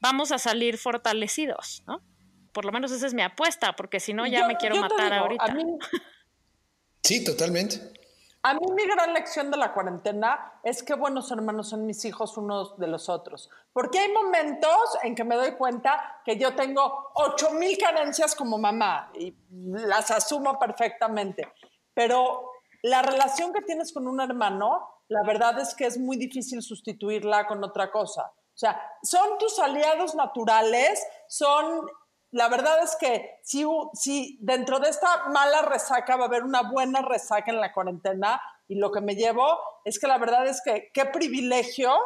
[0.00, 2.02] vamos a salir fortalecidos, ¿no?
[2.52, 5.56] Por lo menos esa es mi apuesta, porque si no ya me quiero matar ahorita.
[7.02, 7.80] Sí, totalmente.
[8.42, 12.36] A mí mi gran lección de la cuarentena es que buenos hermanos son mis hijos
[12.36, 13.48] unos de los otros.
[13.72, 18.58] Porque hay momentos en que me doy cuenta que yo tengo ocho mil carencias como
[18.58, 21.46] mamá y las asumo perfectamente
[21.96, 26.60] pero la relación que tienes con un hermano, la verdad es que es muy difícil
[26.60, 28.34] sustituirla con otra cosa.
[28.36, 31.86] O sea, son tus aliados naturales, son,
[32.32, 36.70] la verdad es que si, si dentro de esta mala resaca va a haber una
[36.70, 40.60] buena resaca en la cuarentena, y lo que me llevo es que la verdad es
[40.62, 41.96] que qué privilegio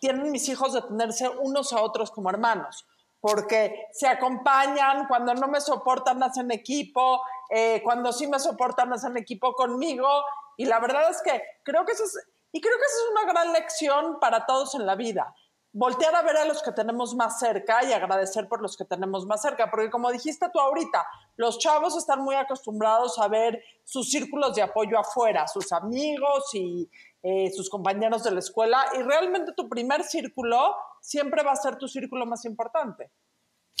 [0.00, 2.86] tienen mis hijos de tenerse unos a otros como hermanos
[3.20, 9.16] porque se acompañan, cuando no me soportan hacen equipo, eh, cuando sí me soportan hacen
[9.16, 10.08] equipo conmigo
[10.56, 12.18] y la verdad es que creo que eso es,
[12.52, 15.34] y creo que eso es una gran lección para todos en la vida.
[15.72, 19.24] Voltear a ver a los que tenemos más cerca y agradecer por los que tenemos
[19.24, 24.10] más cerca, porque como dijiste tú ahorita, los chavos están muy acostumbrados a ver sus
[24.10, 26.90] círculos de apoyo afuera, sus amigos y
[27.22, 31.76] eh, sus compañeros de la escuela, y realmente tu primer círculo siempre va a ser
[31.76, 33.12] tu círculo más importante.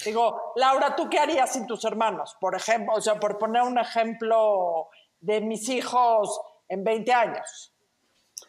[0.04, 2.36] Digo, Laura, ¿tú qué harías sin tus hermanos?
[2.40, 4.88] Por ejemplo, o sea, por poner un ejemplo
[5.20, 7.72] de mis hijos en 20 años.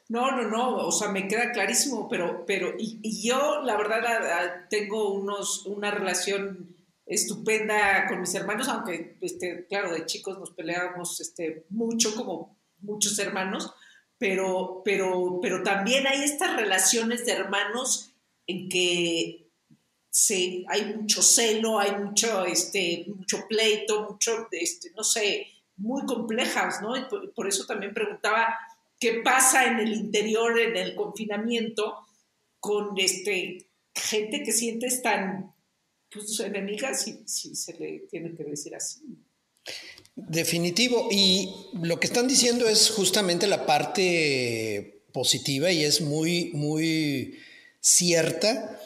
[0.10, 5.14] No, no, no, o sea, me queda clarísimo, pero, pero y, yo, la verdad, tengo
[5.14, 11.66] unos, una relación estupenda con mis hermanos, aunque, este, claro, de chicos nos peleábamos este,
[11.70, 13.74] mucho, como muchos hermanos,
[14.18, 18.14] pero, pero, pero también hay estas relaciones de hermanos
[18.48, 19.51] en que
[20.12, 25.48] se, hay mucho celo, hay mucho, este, mucho pleito, mucho, este, no sé,
[25.78, 26.98] muy complejas, ¿no?
[26.98, 28.54] Y por, eso también preguntaba
[29.00, 31.96] qué pasa en el interior, en el confinamiento,
[32.60, 35.56] con este, gente que sientes tan
[36.12, 39.00] pues, enemiga, si, se le tiene que decir así.
[40.14, 41.08] Definitivo.
[41.10, 41.50] Y
[41.82, 47.40] lo que están diciendo es justamente la parte positiva y es muy, muy
[47.80, 48.81] cierta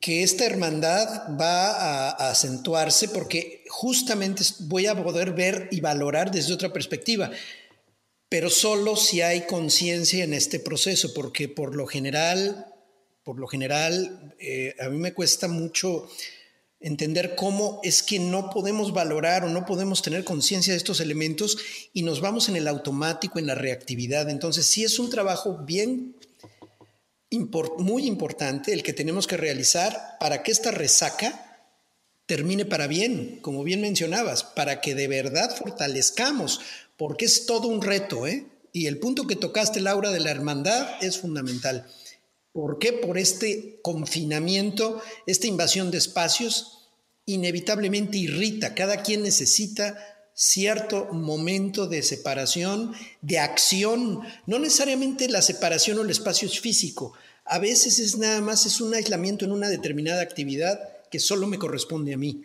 [0.00, 1.70] que esta hermandad va
[2.10, 7.30] a, acentuarse porque justamente voy a poder ver y valorar desde otra perspectiva,
[8.28, 12.66] pero solo si hay conciencia en este proceso, porque por lo general,
[13.24, 16.08] por lo general, eh, a mí me cuesta mucho
[16.80, 21.58] entender cómo es que no podemos valorar o no podemos tener conciencia de estos elementos
[21.92, 24.30] y nos vamos en el automático, en la reactividad.
[24.30, 26.14] Entonces, sí es un trabajo bien
[27.78, 31.66] muy importante el que tenemos que realizar para que esta resaca
[32.26, 36.60] termine para bien, como bien mencionabas, para que de verdad fortalezcamos,
[36.96, 38.46] porque es todo un reto, ¿eh?
[38.72, 41.86] Y el punto que tocaste, Laura, de la hermandad es fundamental.
[42.52, 42.92] ¿Por qué?
[42.92, 46.90] Por este confinamiento, esta invasión de espacios,
[47.24, 48.74] inevitablemente irrita.
[48.74, 49.96] Cada quien necesita
[50.38, 54.22] cierto momento de separación, de acción.
[54.46, 57.12] No necesariamente la separación o el espacio es físico.
[57.44, 60.78] A veces es nada más, es un aislamiento en una determinada actividad
[61.10, 62.44] que solo me corresponde a mí.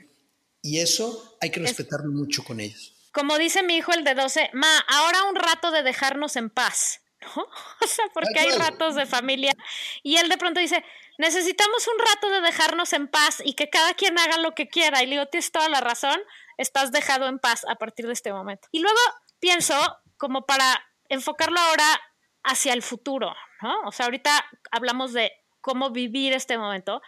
[0.64, 2.96] Y eso hay que respetarlo mucho con ellos.
[3.12, 7.02] Como dice mi hijo el de 12, ma, ahora un rato de dejarnos en paz.
[7.36, 9.54] O sea, porque hay ratos de familia.
[10.02, 10.84] Y él de pronto dice,
[11.20, 15.04] necesitamos un rato de dejarnos en paz y que cada quien haga lo que quiera.
[15.04, 16.20] Y le digo, tienes toda la razón,
[16.58, 18.68] estás dejado en paz a partir de este momento.
[18.72, 19.00] Y luego
[19.40, 19.76] pienso,
[20.18, 22.02] como para enfocarlo ahora
[22.44, 23.82] hacia el futuro, ¿no?
[23.86, 27.02] O sea, ahorita hablamos de cómo vivir este momento,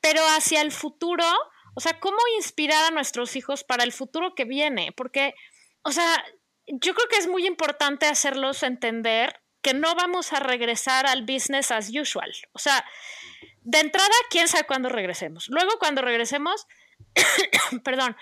[0.00, 1.24] pero hacia el futuro,
[1.74, 5.34] o sea, cómo inspirar a nuestros hijos para el futuro que viene, porque,
[5.82, 6.24] o sea,
[6.66, 11.70] yo creo que es muy importante hacerlos entender que no vamos a regresar al business
[11.70, 12.30] as usual.
[12.52, 12.84] O sea,
[13.62, 15.48] de entrada, quién sabe cuándo regresemos.
[15.48, 16.66] Luego, cuando regresemos,
[17.84, 18.14] perdón,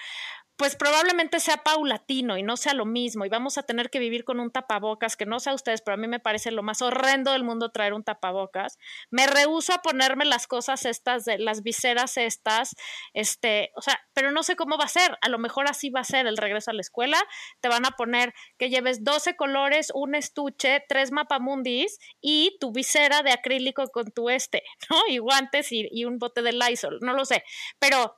[0.62, 4.22] pues probablemente sea paulatino y no sea lo mismo y vamos a tener que vivir
[4.22, 7.32] con un tapabocas que no sé ustedes, pero a mí me parece lo más horrendo
[7.32, 8.78] del mundo traer un tapabocas.
[9.10, 12.76] Me rehuso a ponerme las cosas estas de las viseras estas,
[13.12, 15.18] este, o sea, pero no sé cómo va a ser.
[15.20, 17.20] A lo mejor así va a ser el regreso a la escuela.
[17.60, 23.24] Te van a poner que lleves 12 colores, un estuche, tres mapamundis y tu visera
[23.24, 25.00] de acrílico con tu este, ¿no?
[25.08, 27.42] Y guantes y, y un bote de Lysol, no lo sé.
[27.80, 28.16] Pero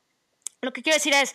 [0.61, 1.35] lo que quiero decir es,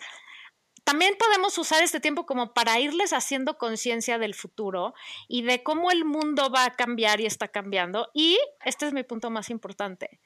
[0.90, 4.92] también podemos usar este tiempo como para irles haciendo conciencia del futuro
[5.28, 8.10] y de cómo el mundo va a cambiar y está cambiando.
[8.12, 10.18] Y este es mi punto más importante.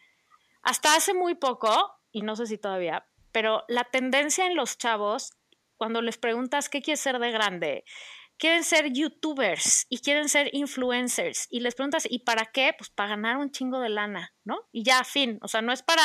[0.62, 5.34] Hasta hace muy poco, y no sé si todavía, pero la tendencia en los chavos,
[5.76, 7.84] cuando les preguntas qué quieres ser de grande,
[8.38, 12.74] quieren ser youtubers y quieren ser influencers y les preguntas, ¿y para qué?
[12.76, 14.58] Pues para ganar un chingo de lana, ¿no?
[14.72, 16.02] Y ya, fin, o sea, no es para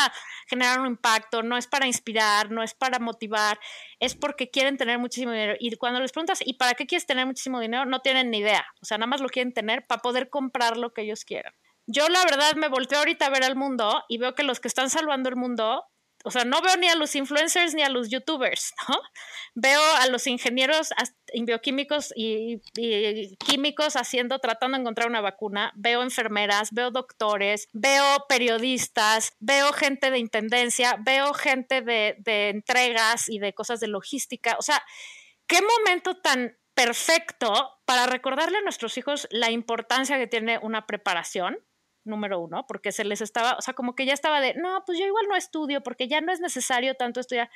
[0.47, 3.59] generar un impacto, no es para inspirar, no es para motivar,
[3.99, 5.55] es porque quieren tener muchísimo dinero.
[5.59, 7.85] Y cuando les preguntas, ¿y para qué quieres tener muchísimo dinero?
[7.85, 10.93] No tienen ni idea, o sea, nada más lo quieren tener para poder comprar lo
[10.93, 11.53] que ellos quieran.
[11.87, 14.67] Yo la verdad me volteo ahorita a ver al mundo y veo que los que
[14.67, 15.85] están salvando el mundo
[16.25, 18.99] o sea, no veo ni a los influencers ni a los youtubers, ¿no?
[19.55, 20.89] Veo a los ingenieros
[21.33, 22.59] bioquímicos y,
[23.37, 30.11] químicos haciendo, tratando de encontrar una vacuna, veo enfermeras, veo doctores, veo periodistas, veo gente
[30.11, 34.55] de intendencia, veo gente de, de entregas y de cosas de logística.
[34.59, 34.83] O sea,
[35.47, 41.57] qué momento tan perfecto para recordarle a nuestros hijos la importancia que tiene una preparación
[42.03, 44.97] número uno, porque se les estaba, o sea, como que ya estaba de, no, pues
[44.97, 47.49] yo igual no estudio porque ya no es necesario tanto estudiar.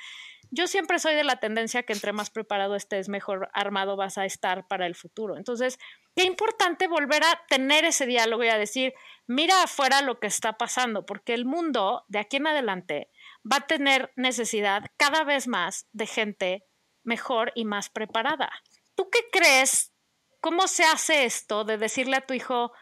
[0.50, 4.24] Yo siempre soy de la tendencia que entre más preparado estés, mejor armado vas a
[4.24, 5.36] estar para el futuro.
[5.36, 5.78] Entonces,
[6.14, 8.94] qué importante volver a tener ese diálogo y a decir,
[9.26, 13.10] mira afuera lo que está pasando, porque el mundo de aquí en adelante
[13.50, 16.64] va a tener necesidad cada vez más de gente
[17.02, 18.50] mejor y más preparada.
[18.94, 19.92] ¿Tú qué crees?
[20.40, 22.72] ¿Cómo se hace esto de decirle a tu hijo,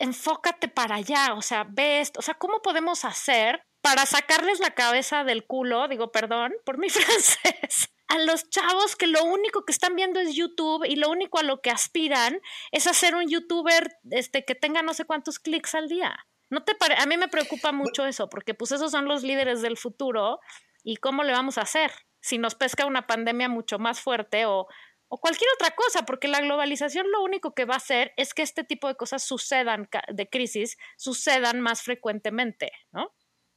[0.00, 4.72] enfócate para allá, o sea, ve esto, o sea, ¿cómo podemos hacer para sacarles la
[4.72, 9.72] cabeza del culo, digo, perdón por mi francés, a los chavos que lo único que
[9.72, 12.40] están viendo es YouTube y lo único a lo que aspiran
[12.72, 16.26] es hacer un youtuber este, que tenga no sé cuántos clics al día.
[16.50, 19.76] No te a mí me preocupa mucho eso, porque pues esos son los líderes del
[19.76, 20.40] futuro
[20.82, 21.92] y cómo le vamos a hacer.
[22.22, 24.66] si nos pesca una pandemia mucho más fuerte o,
[25.12, 28.42] o cualquier otra cosa, porque la globalización lo único que va a hacer es que
[28.42, 33.12] este tipo de cosas sucedan, de crisis, sucedan más frecuentemente, ¿no?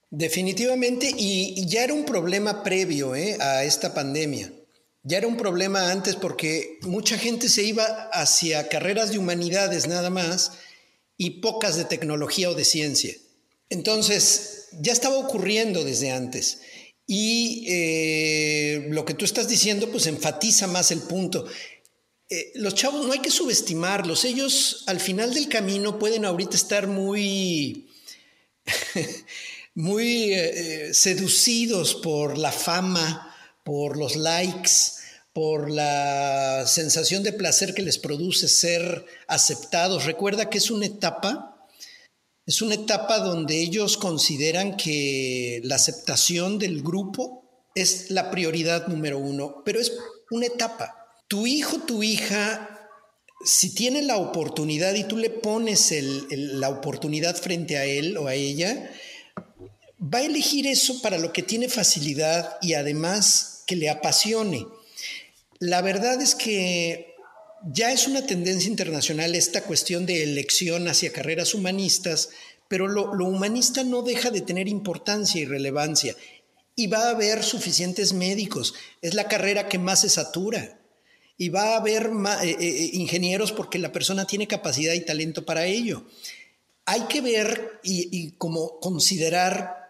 [0.10, 3.38] Definitivamente, y, ya era un problema previo ¿eh?
[3.40, 4.52] a esta pandemia.
[5.04, 10.10] Ya era un problema antes porque mucha gente se iba hacia carreras de humanidades nada
[10.10, 10.54] más
[11.18, 13.14] y pocas de tecnología o de ciencia.
[13.70, 16.62] Entonces, ya estaba ocurriendo desde antes.
[17.06, 21.46] Y eh, lo que tú estás diciendo, pues enfatiza más el punto.
[22.30, 24.24] Eh, los chavos no hay que subestimarlos.
[24.24, 27.90] Ellos al final del camino pueden ahorita estar muy,
[29.76, 34.72] muy eh, seducidos por la fama, por los likes,
[35.34, 40.06] por la sensación de placer que les produce ser aceptados.
[40.06, 41.53] Recuerda que es una etapa
[42.46, 49.18] es una etapa donde ellos consideran que la aceptación del grupo es la prioridad número
[49.18, 49.94] uno, pero es
[50.30, 50.96] una etapa.
[51.28, 52.90] Tu hijo, tu hija,
[53.46, 55.94] si tiene la oportunidad y tú le pones
[56.30, 58.92] la oportunidad frente a él o a ella,
[60.02, 64.66] va a elegir eso para lo que tiene facilidad y además que le apasione.
[65.60, 67.13] La verdad es que
[67.72, 72.30] ya es una tendencia internacional esta cuestión de elección hacia carreras humanistas,
[72.68, 76.16] pero lo, humanista no deja de tener importancia y relevancia.
[76.76, 80.80] Y va a haber suficientes médicos, es la carrera que más se satura.
[81.38, 82.12] Y va a haber
[82.44, 86.06] eh, eh, eh, ingenieros porque la persona tiene capacidad y talento para ello.
[86.86, 89.84] Hay que ver y como considerar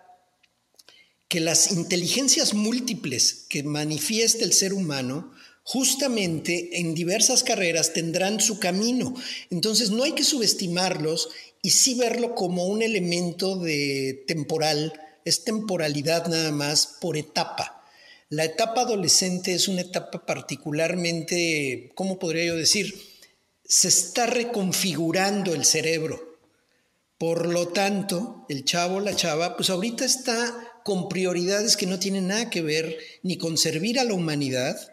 [1.27, 5.33] que las inteligencias múltiples que manifiesta el ser humano
[5.63, 9.15] justamente en diversas carreras tendrán su camino.
[9.49, 11.29] Entonces no hay que subestimarlos
[11.61, 14.93] y sí verlo como un elemento de temporal,
[15.25, 17.81] es temporalidad nada más por etapa.
[18.29, 22.93] La etapa adolescente es una etapa particularmente, ¿cómo podría yo decir?
[23.63, 26.39] Se está reconfigurando el cerebro.
[27.17, 32.27] Por lo tanto, el chavo, la chava, pues ahorita está con prioridades que no tienen
[32.27, 34.92] nada que ver ni con servir a la humanidad,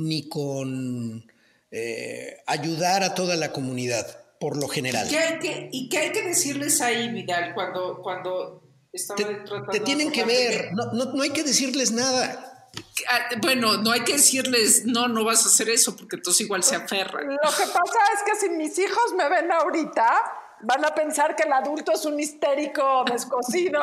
[0.00, 1.30] ni con
[1.70, 4.06] eh, ayudar a toda la comunidad,
[4.38, 5.06] por lo general.
[5.06, 9.24] ¿Y qué hay que, y qué hay que decirles ahí, Vidal, cuando, cuando te,
[9.70, 12.68] te tienen que ver, no, no, no hay que decirles nada.
[13.08, 16.62] Ah, bueno, no hay que decirles, no, no vas a hacer eso, porque entonces igual
[16.62, 17.28] se aferran.
[17.28, 20.22] Lo que pasa es que si mis hijos me ven ahorita,
[20.62, 23.82] van a pensar que el adulto es un histérico descosido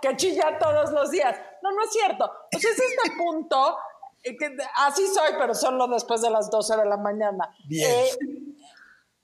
[0.00, 1.36] que chilla todos los días.
[1.62, 2.30] No, no es cierto.
[2.50, 3.76] Pues es este punto
[4.76, 7.54] así soy, pero solo después de las 12 de la mañana.
[7.70, 8.10] Eh,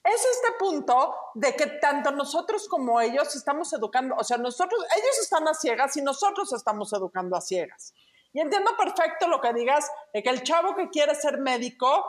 [0.07, 5.19] es este punto de que tanto nosotros como ellos estamos educando, o sea, nosotros, ellos
[5.21, 7.93] están a ciegas y nosotros estamos educando a ciegas.
[8.33, 12.05] Y entiendo perfecto lo que digas, de que el chavo que quiere ser médico,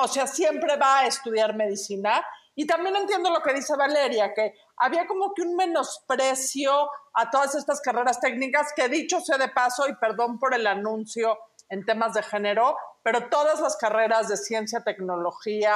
[0.00, 2.24] o sea, siempre va a estudiar medicina.
[2.54, 7.54] Y también entiendo lo que dice Valeria, que había como que un menosprecio a todas
[7.54, 11.38] estas carreras técnicas, que dicho sea de paso, y perdón por el anuncio
[11.68, 15.74] en temas de género, pero todas las carreras de ciencia, tecnología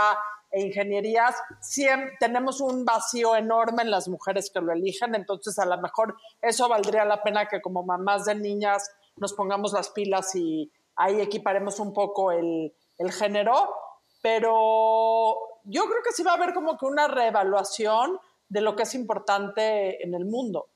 [0.51, 5.65] e ingenierías, siempre, tenemos un vacío enorme en las mujeres que lo eligen, entonces a
[5.65, 10.35] lo mejor eso valdría la pena que como mamás de niñas nos pongamos las pilas
[10.35, 12.73] y ahí equiparemos un poco el,
[13.19, 13.75] género,
[14.23, 15.35] pero
[15.65, 18.17] yo creo que sí va a haber como que una reevaluación
[18.49, 20.69] de lo que es importante en el mundo.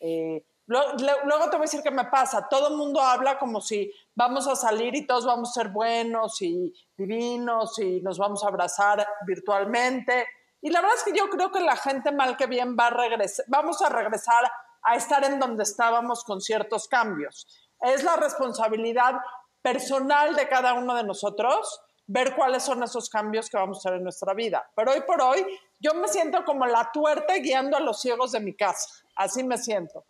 [0.00, 2.48] Eh, Luego, te voy a decir qué me pasa.
[2.48, 6.40] Todo el mundo habla como si vamos a salir y todos vamos a ser buenos
[6.40, 10.26] y divinos y nos vamos a abrazar virtualmente.
[10.62, 12.90] Y la verdad es que yo creo que la gente mal que bien va a
[12.90, 14.50] regresar, vamos a regresar
[14.82, 17.46] a estar en donde estábamos con ciertos cambios.
[17.80, 19.14] Es la responsabilidad
[19.60, 23.94] personal de cada uno de nosotros ver cuáles son esos cambios que vamos a hacer
[23.94, 24.70] en nuestra vida.
[24.74, 25.44] Pero hoy por hoy
[25.80, 28.88] yo me siento como la tuerta guiando a los ciegos de mi casa.
[29.16, 30.04] Así me siento.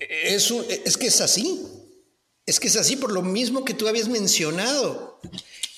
[0.00, 1.62] Es, que es así.
[2.46, 5.20] Es que es así por lo mismo que tú habías mencionado.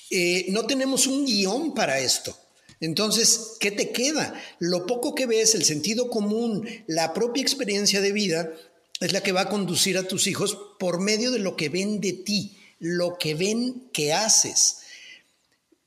[0.09, 2.37] Eh, no tenemos un guion para esto.
[2.79, 4.33] Entonces, ¿qué te queda?
[4.59, 8.51] Lo poco que ves, el sentido común, la propia experiencia de vida,
[8.99, 11.99] es la que va a conducir a tus hijos por medio de lo que ven
[11.99, 14.79] de ti, lo que ven que haces.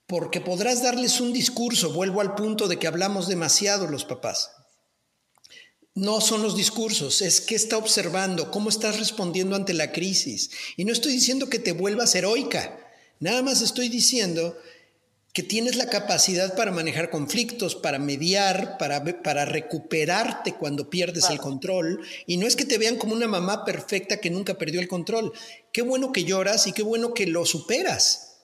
[0.07, 4.53] Porque podrás darles un discurso, vuelvo al punto de que hablamos demasiado los papás.
[5.97, 10.51] No son los discursos, es qué está observando, cómo estás respondiendo ante la crisis.
[10.77, 12.79] Y no estoy diciendo que te vuelvas heroica,
[13.19, 14.59] nada más estoy diciendo
[15.33, 21.39] que tienes la capacidad para manejar conflictos, para mediar, para, para recuperarte cuando pierdes el
[21.39, 22.03] control.
[22.27, 25.33] Y no es que te vean como una mamá perfecta que nunca perdió el control.
[25.73, 28.43] Qué bueno que lloras y qué bueno que lo superas.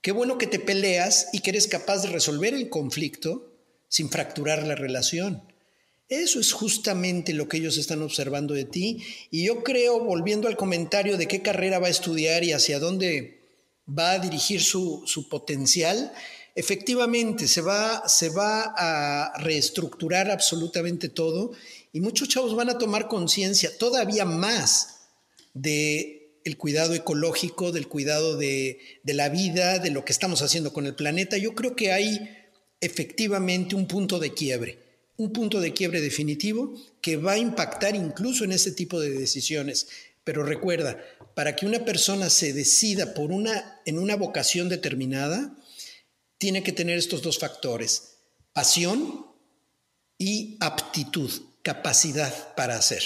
[0.00, 3.52] Qué bueno que te peleas y que eres capaz de resolver el conflicto
[3.90, 5.53] sin fracturar la relación.
[6.22, 9.02] Eso es justamente lo que ellos están observando de ti.
[9.30, 13.40] Y yo creo, volviendo al comentario de qué carrera va a estudiar y hacia dónde
[13.86, 16.12] va a dirigir su, potencial,
[16.54, 21.52] efectivamente se va, se va a reestructurar absolutamente todo
[21.92, 25.08] y muchos chavos van a tomar conciencia todavía más
[25.52, 30.72] de el cuidado ecológico, del cuidado de, de, la vida, de lo que estamos haciendo
[30.72, 31.38] con el planeta.
[31.38, 32.20] Yo creo que hay
[32.80, 34.83] efectivamente un punto de quiebre,
[35.16, 39.88] un punto de quiebre definitivo que va a impactar incluso en ese tipo de decisiones.
[40.24, 40.98] Pero recuerda,
[41.34, 45.56] para que una persona se decida por una, en una vocación determinada,
[46.38, 48.16] tiene que tener estos dos factores,
[48.52, 49.26] pasión
[50.18, 51.30] y aptitud,
[51.62, 53.02] capacidad para hacer.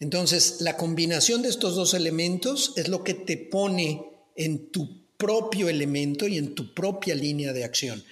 [0.00, 4.02] Entonces, la combinación de estos dos elementos es lo que te pone
[4.34, 8.02] en tu propio elemento y en tu propia línea de acción.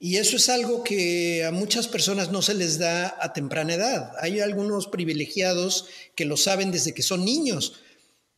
[0.00, 4.12] Y eso es algo que a muchas personas no se les da a temprana edad.
[4.20, 7.80] Hay algunos privilegiados que lo saben desde que son niños,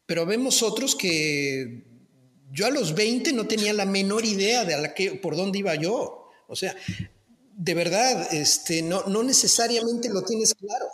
[0.07, 1.85] pero vemos otros que
[2.51, 5.75] yo a los 20 no tenía la menor idea de la que, por dónde iba
[5.75, 6.31] yo.
[6.49, 6.75] O sea,
[7.53, 10.87] de verdad, este, no, no necesariamente lo tienes claro.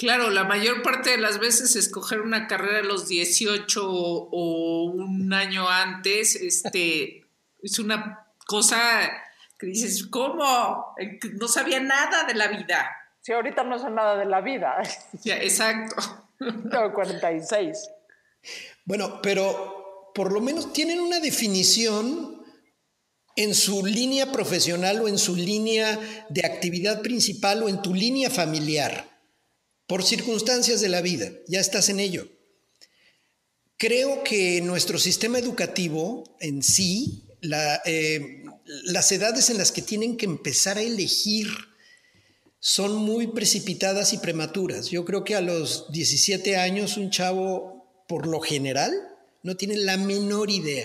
[0.00, 5.34] Claro, la mayor parte de las veces escoger una carrera a los 18 o, un
[5.34, 7.26] año antes este,
[7.62, 9.10] es una cosa
[9.60, 10.94] que dices, ¿cómo?
[11.38, 12.90] No sabía nada de la vida.
[13.20, 14.82] Sí, ahorita no sé nada de la vida.
[15.22, 15.96] Ya, exacto.
[16.38, 17.90] Tengo 46.
[18.86, 22.42] Bueno, pero por lo menos tienen una definición
[23.36, 28.30] en su línea profesional o en su línea de actividad principal o en tu línea
[28.30, 29.08] familiar,
[29.86, 32.28] por circunstancias de la vida, ya estás en ello.
[33.76, 37.24] Creo que nuestro sistema educativo en sí,
[37.84, 38.39] eh,
[38.84, 41.48] las edades en las que tienen que empezar a elegir
[42.58, 44.90] son muy precipitadas y prematuras.
[44.90, 48.92] Yo creo que a los 17 años un chavo por lo general,
[49.44, 50.84] no tiene la menor idea.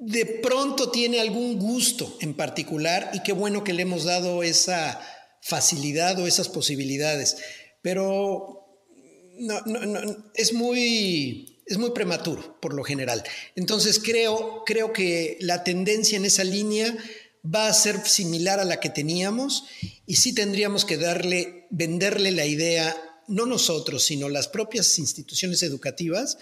[0.00, 4.98] De pronto tiene algún gusto en particular y qué bueno que le hemos dado esa
[5.42, 7.36] facilidad o esas posibilidades,
[7.82, 8.64] pero
[10.34, 13.22] es, muy, es muy prematuro por lo general.
[13.54, 16.96] Entonces creo, creo que la tendencia en esa línea
[17.44, 19.64] va a ser similar a la que teníamos
[20.06, 22.96] y sí tendríamos que darle, venderle la idea
[23.28, 26.38] no nosotros, sino las propias instituciones educativas,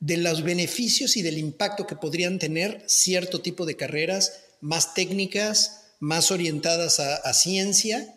[0.00, 5.82] de los beneficios y del impacto que podrían tener cierto tipo de carreras más técnicas,
[5.98, 8.14] más orientadas a, ciencia,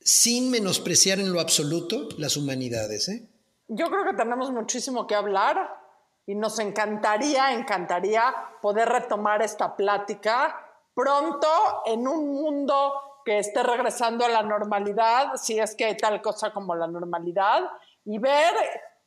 [0.00, 3.08] sin menospreciar en lo absoluto las humanidades.
[3.08, 3.24] ¿eh?
[3.72, 5.78] Yo creo que tenemos muchísimo que hablar
[6.26, 10.60] y nos encantaría, encantaría poder retomar esta plática
[10.92, 11.46] pronto
[11.86, 16.52] en un mundo que esté regresando a la normalidad, si es que hay tal cosa
[16.52, 17.62] como la normalidad,
[18.04, 18.52] y ver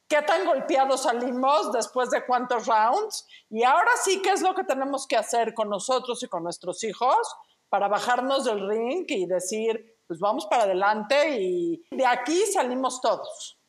[0.08, 3.28] qué tan golpeados salimos después de cuántos rounds.
[3.50, 6.86] Y ahora sí, ¿qué es lo que tenemos que hacer con nosotros y con nuestros
[6.86, 7.18] hijos
[7.68, 13.60] para bajarnos del ring y decir, pues vamos para adelante y de aquí salimos todos?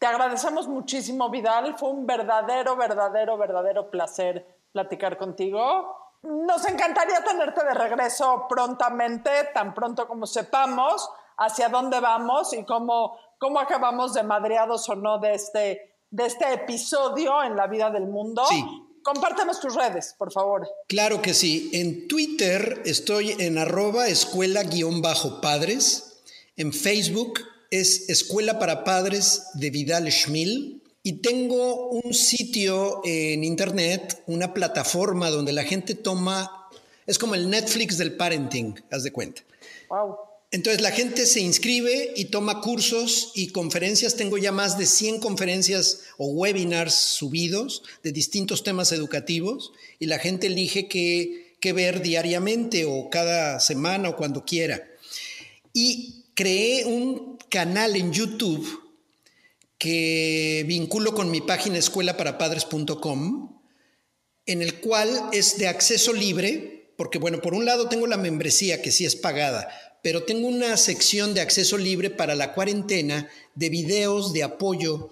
[0.00, 1.76] Te agradecemos muchísimo, Vidal.
[1.78, 5.94] Fue un verdadero, verdadero, verdadero placer platicar contigo.
[6.22, 13.18] Nos encantaría tenerte de regreso prontamente, tan pronto como sepamos hacia dónde vamos y cómo,
[13.38, 18.06] cómo acabamos de madreados o no de este, de este episodio en la vida del
[18.06, 18.42] mundo.
[18.48, 18.64] Sí.
[19.02, 20.66] Compártenos tus redes, por favor.
[20.88, 21.68] Claro que sí.
[21.74, 26.22] En Twitter estoy en arroba escuela-padres.
[26.56, 27.40] En Facebook
[27.70, 30.82] es Escuela para Padres de Vidal Schmil.
[31.02, 36.68] Y tengo un sitio en internet, una plataforma donde la gente toma,
[37.06, 39.42] es como el Netflix del parenting, haz de cuenta.
[39.88, 40.16] Wow.
[40.52, 44.16] Entonces la gente se inscribe y toma cursos y conferencias.
[44.16, 50.18] Tengo ya más de 100 conferencias o webinars subidos de distintos temas educativos y la
[50.18, 54.86] gente elige qué, qué ver diariamente o cada semana o cuando quiera.
[55.72, 58.80] Y creé un canal en YouTube
[59.76, 63.60] que vinculo con mi página escuelaparapadres.com,
[64.46, 68.82] en el cual es de acceso libre, porque bueno, por un lado tengo la membresía
[68.82, 69.68] que sí es pagada,
[70.02, 75.10] pero tengo una sección de acceso libre para la cuarentena de videos de apoyo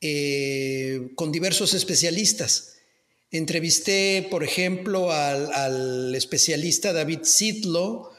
[0.00, 2.76] eh, con diversos especialistas.
[3.30, 8.10] Entrevisté, por ejemplo, al, especialista David Sidlow,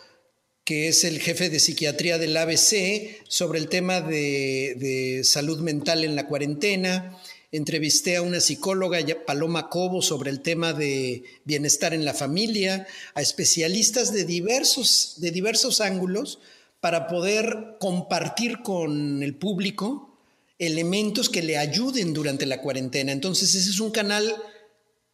[0.70, 6.15] que es el jefe de psiquiatría del ABC, sobre el tema de, salud mental en
[6.15, 7.20] la cuarentena.
[7.51, 13.22] Entrevisté a una psicóloga, Paloma Cobo, sobre el tema de bienestar en la familia, a
[13.24, 16.38] especialistas de diversos, de diversos ángulos
[16.82, 20.20] para poder compartir con el público
[20.59, 23.11] elementos que le ayuden durante la cuarentena.
[23.11, 24.36] Entonces, ese es un canal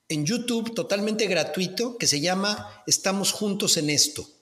[0.10, 4.35] en YouTube totalmente gratuito que se llama Estamos Juntos en esto.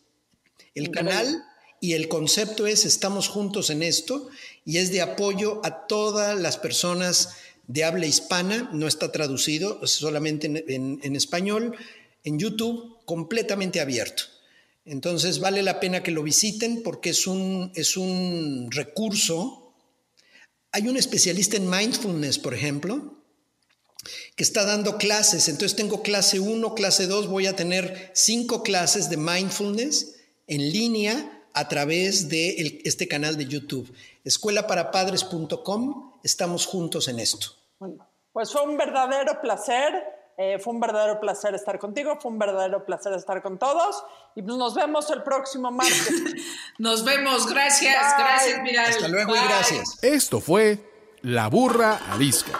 [0.76, 1.44] El canal
[1.80, 4.30] y el concepto es Estamos Juntos en esto
[4.66, 7.36] y es de apoyo a todas las personas
[7.68, 11.76] de habla hispana, no está traducido, solamente en, español,
[12.24, 14.24] en YouTube, completamente abierto.
[14.86, 19.74] Entonces vale la pena que lo visiten porque es un, es un recurso.
[20.72, 23.16] Hay un especialista en mindfulness, por ejemplo,
[24.36, 25.48] que está dando clases.
[25.48, 30.13] Entonces tengo clase 1, clase 2, voy a tener cinco clases de mindfulness
[30.48, 33.94] en línea a través de este canal de YouTube.
[34.24, 37.48] Escuelaparapadres.com, estamos juntos en esto.
[37.80, 39.94] Bueno, pues fue un verdadero placer,
[40.38, 44.04] eh, fue un verdadero placer estar contigo, fue un verdadero placer estar con todos
[44.36, 46.12] y pues nos vemos el próximo martes.
[46.80, 48.90] nos vemos, gracias, gracias, Miral.
[48.90, 50.00] Hasta luego y gracias.
[50.02, 50.80] Esto fue
[51.22, 52.60] La Burra Arisca.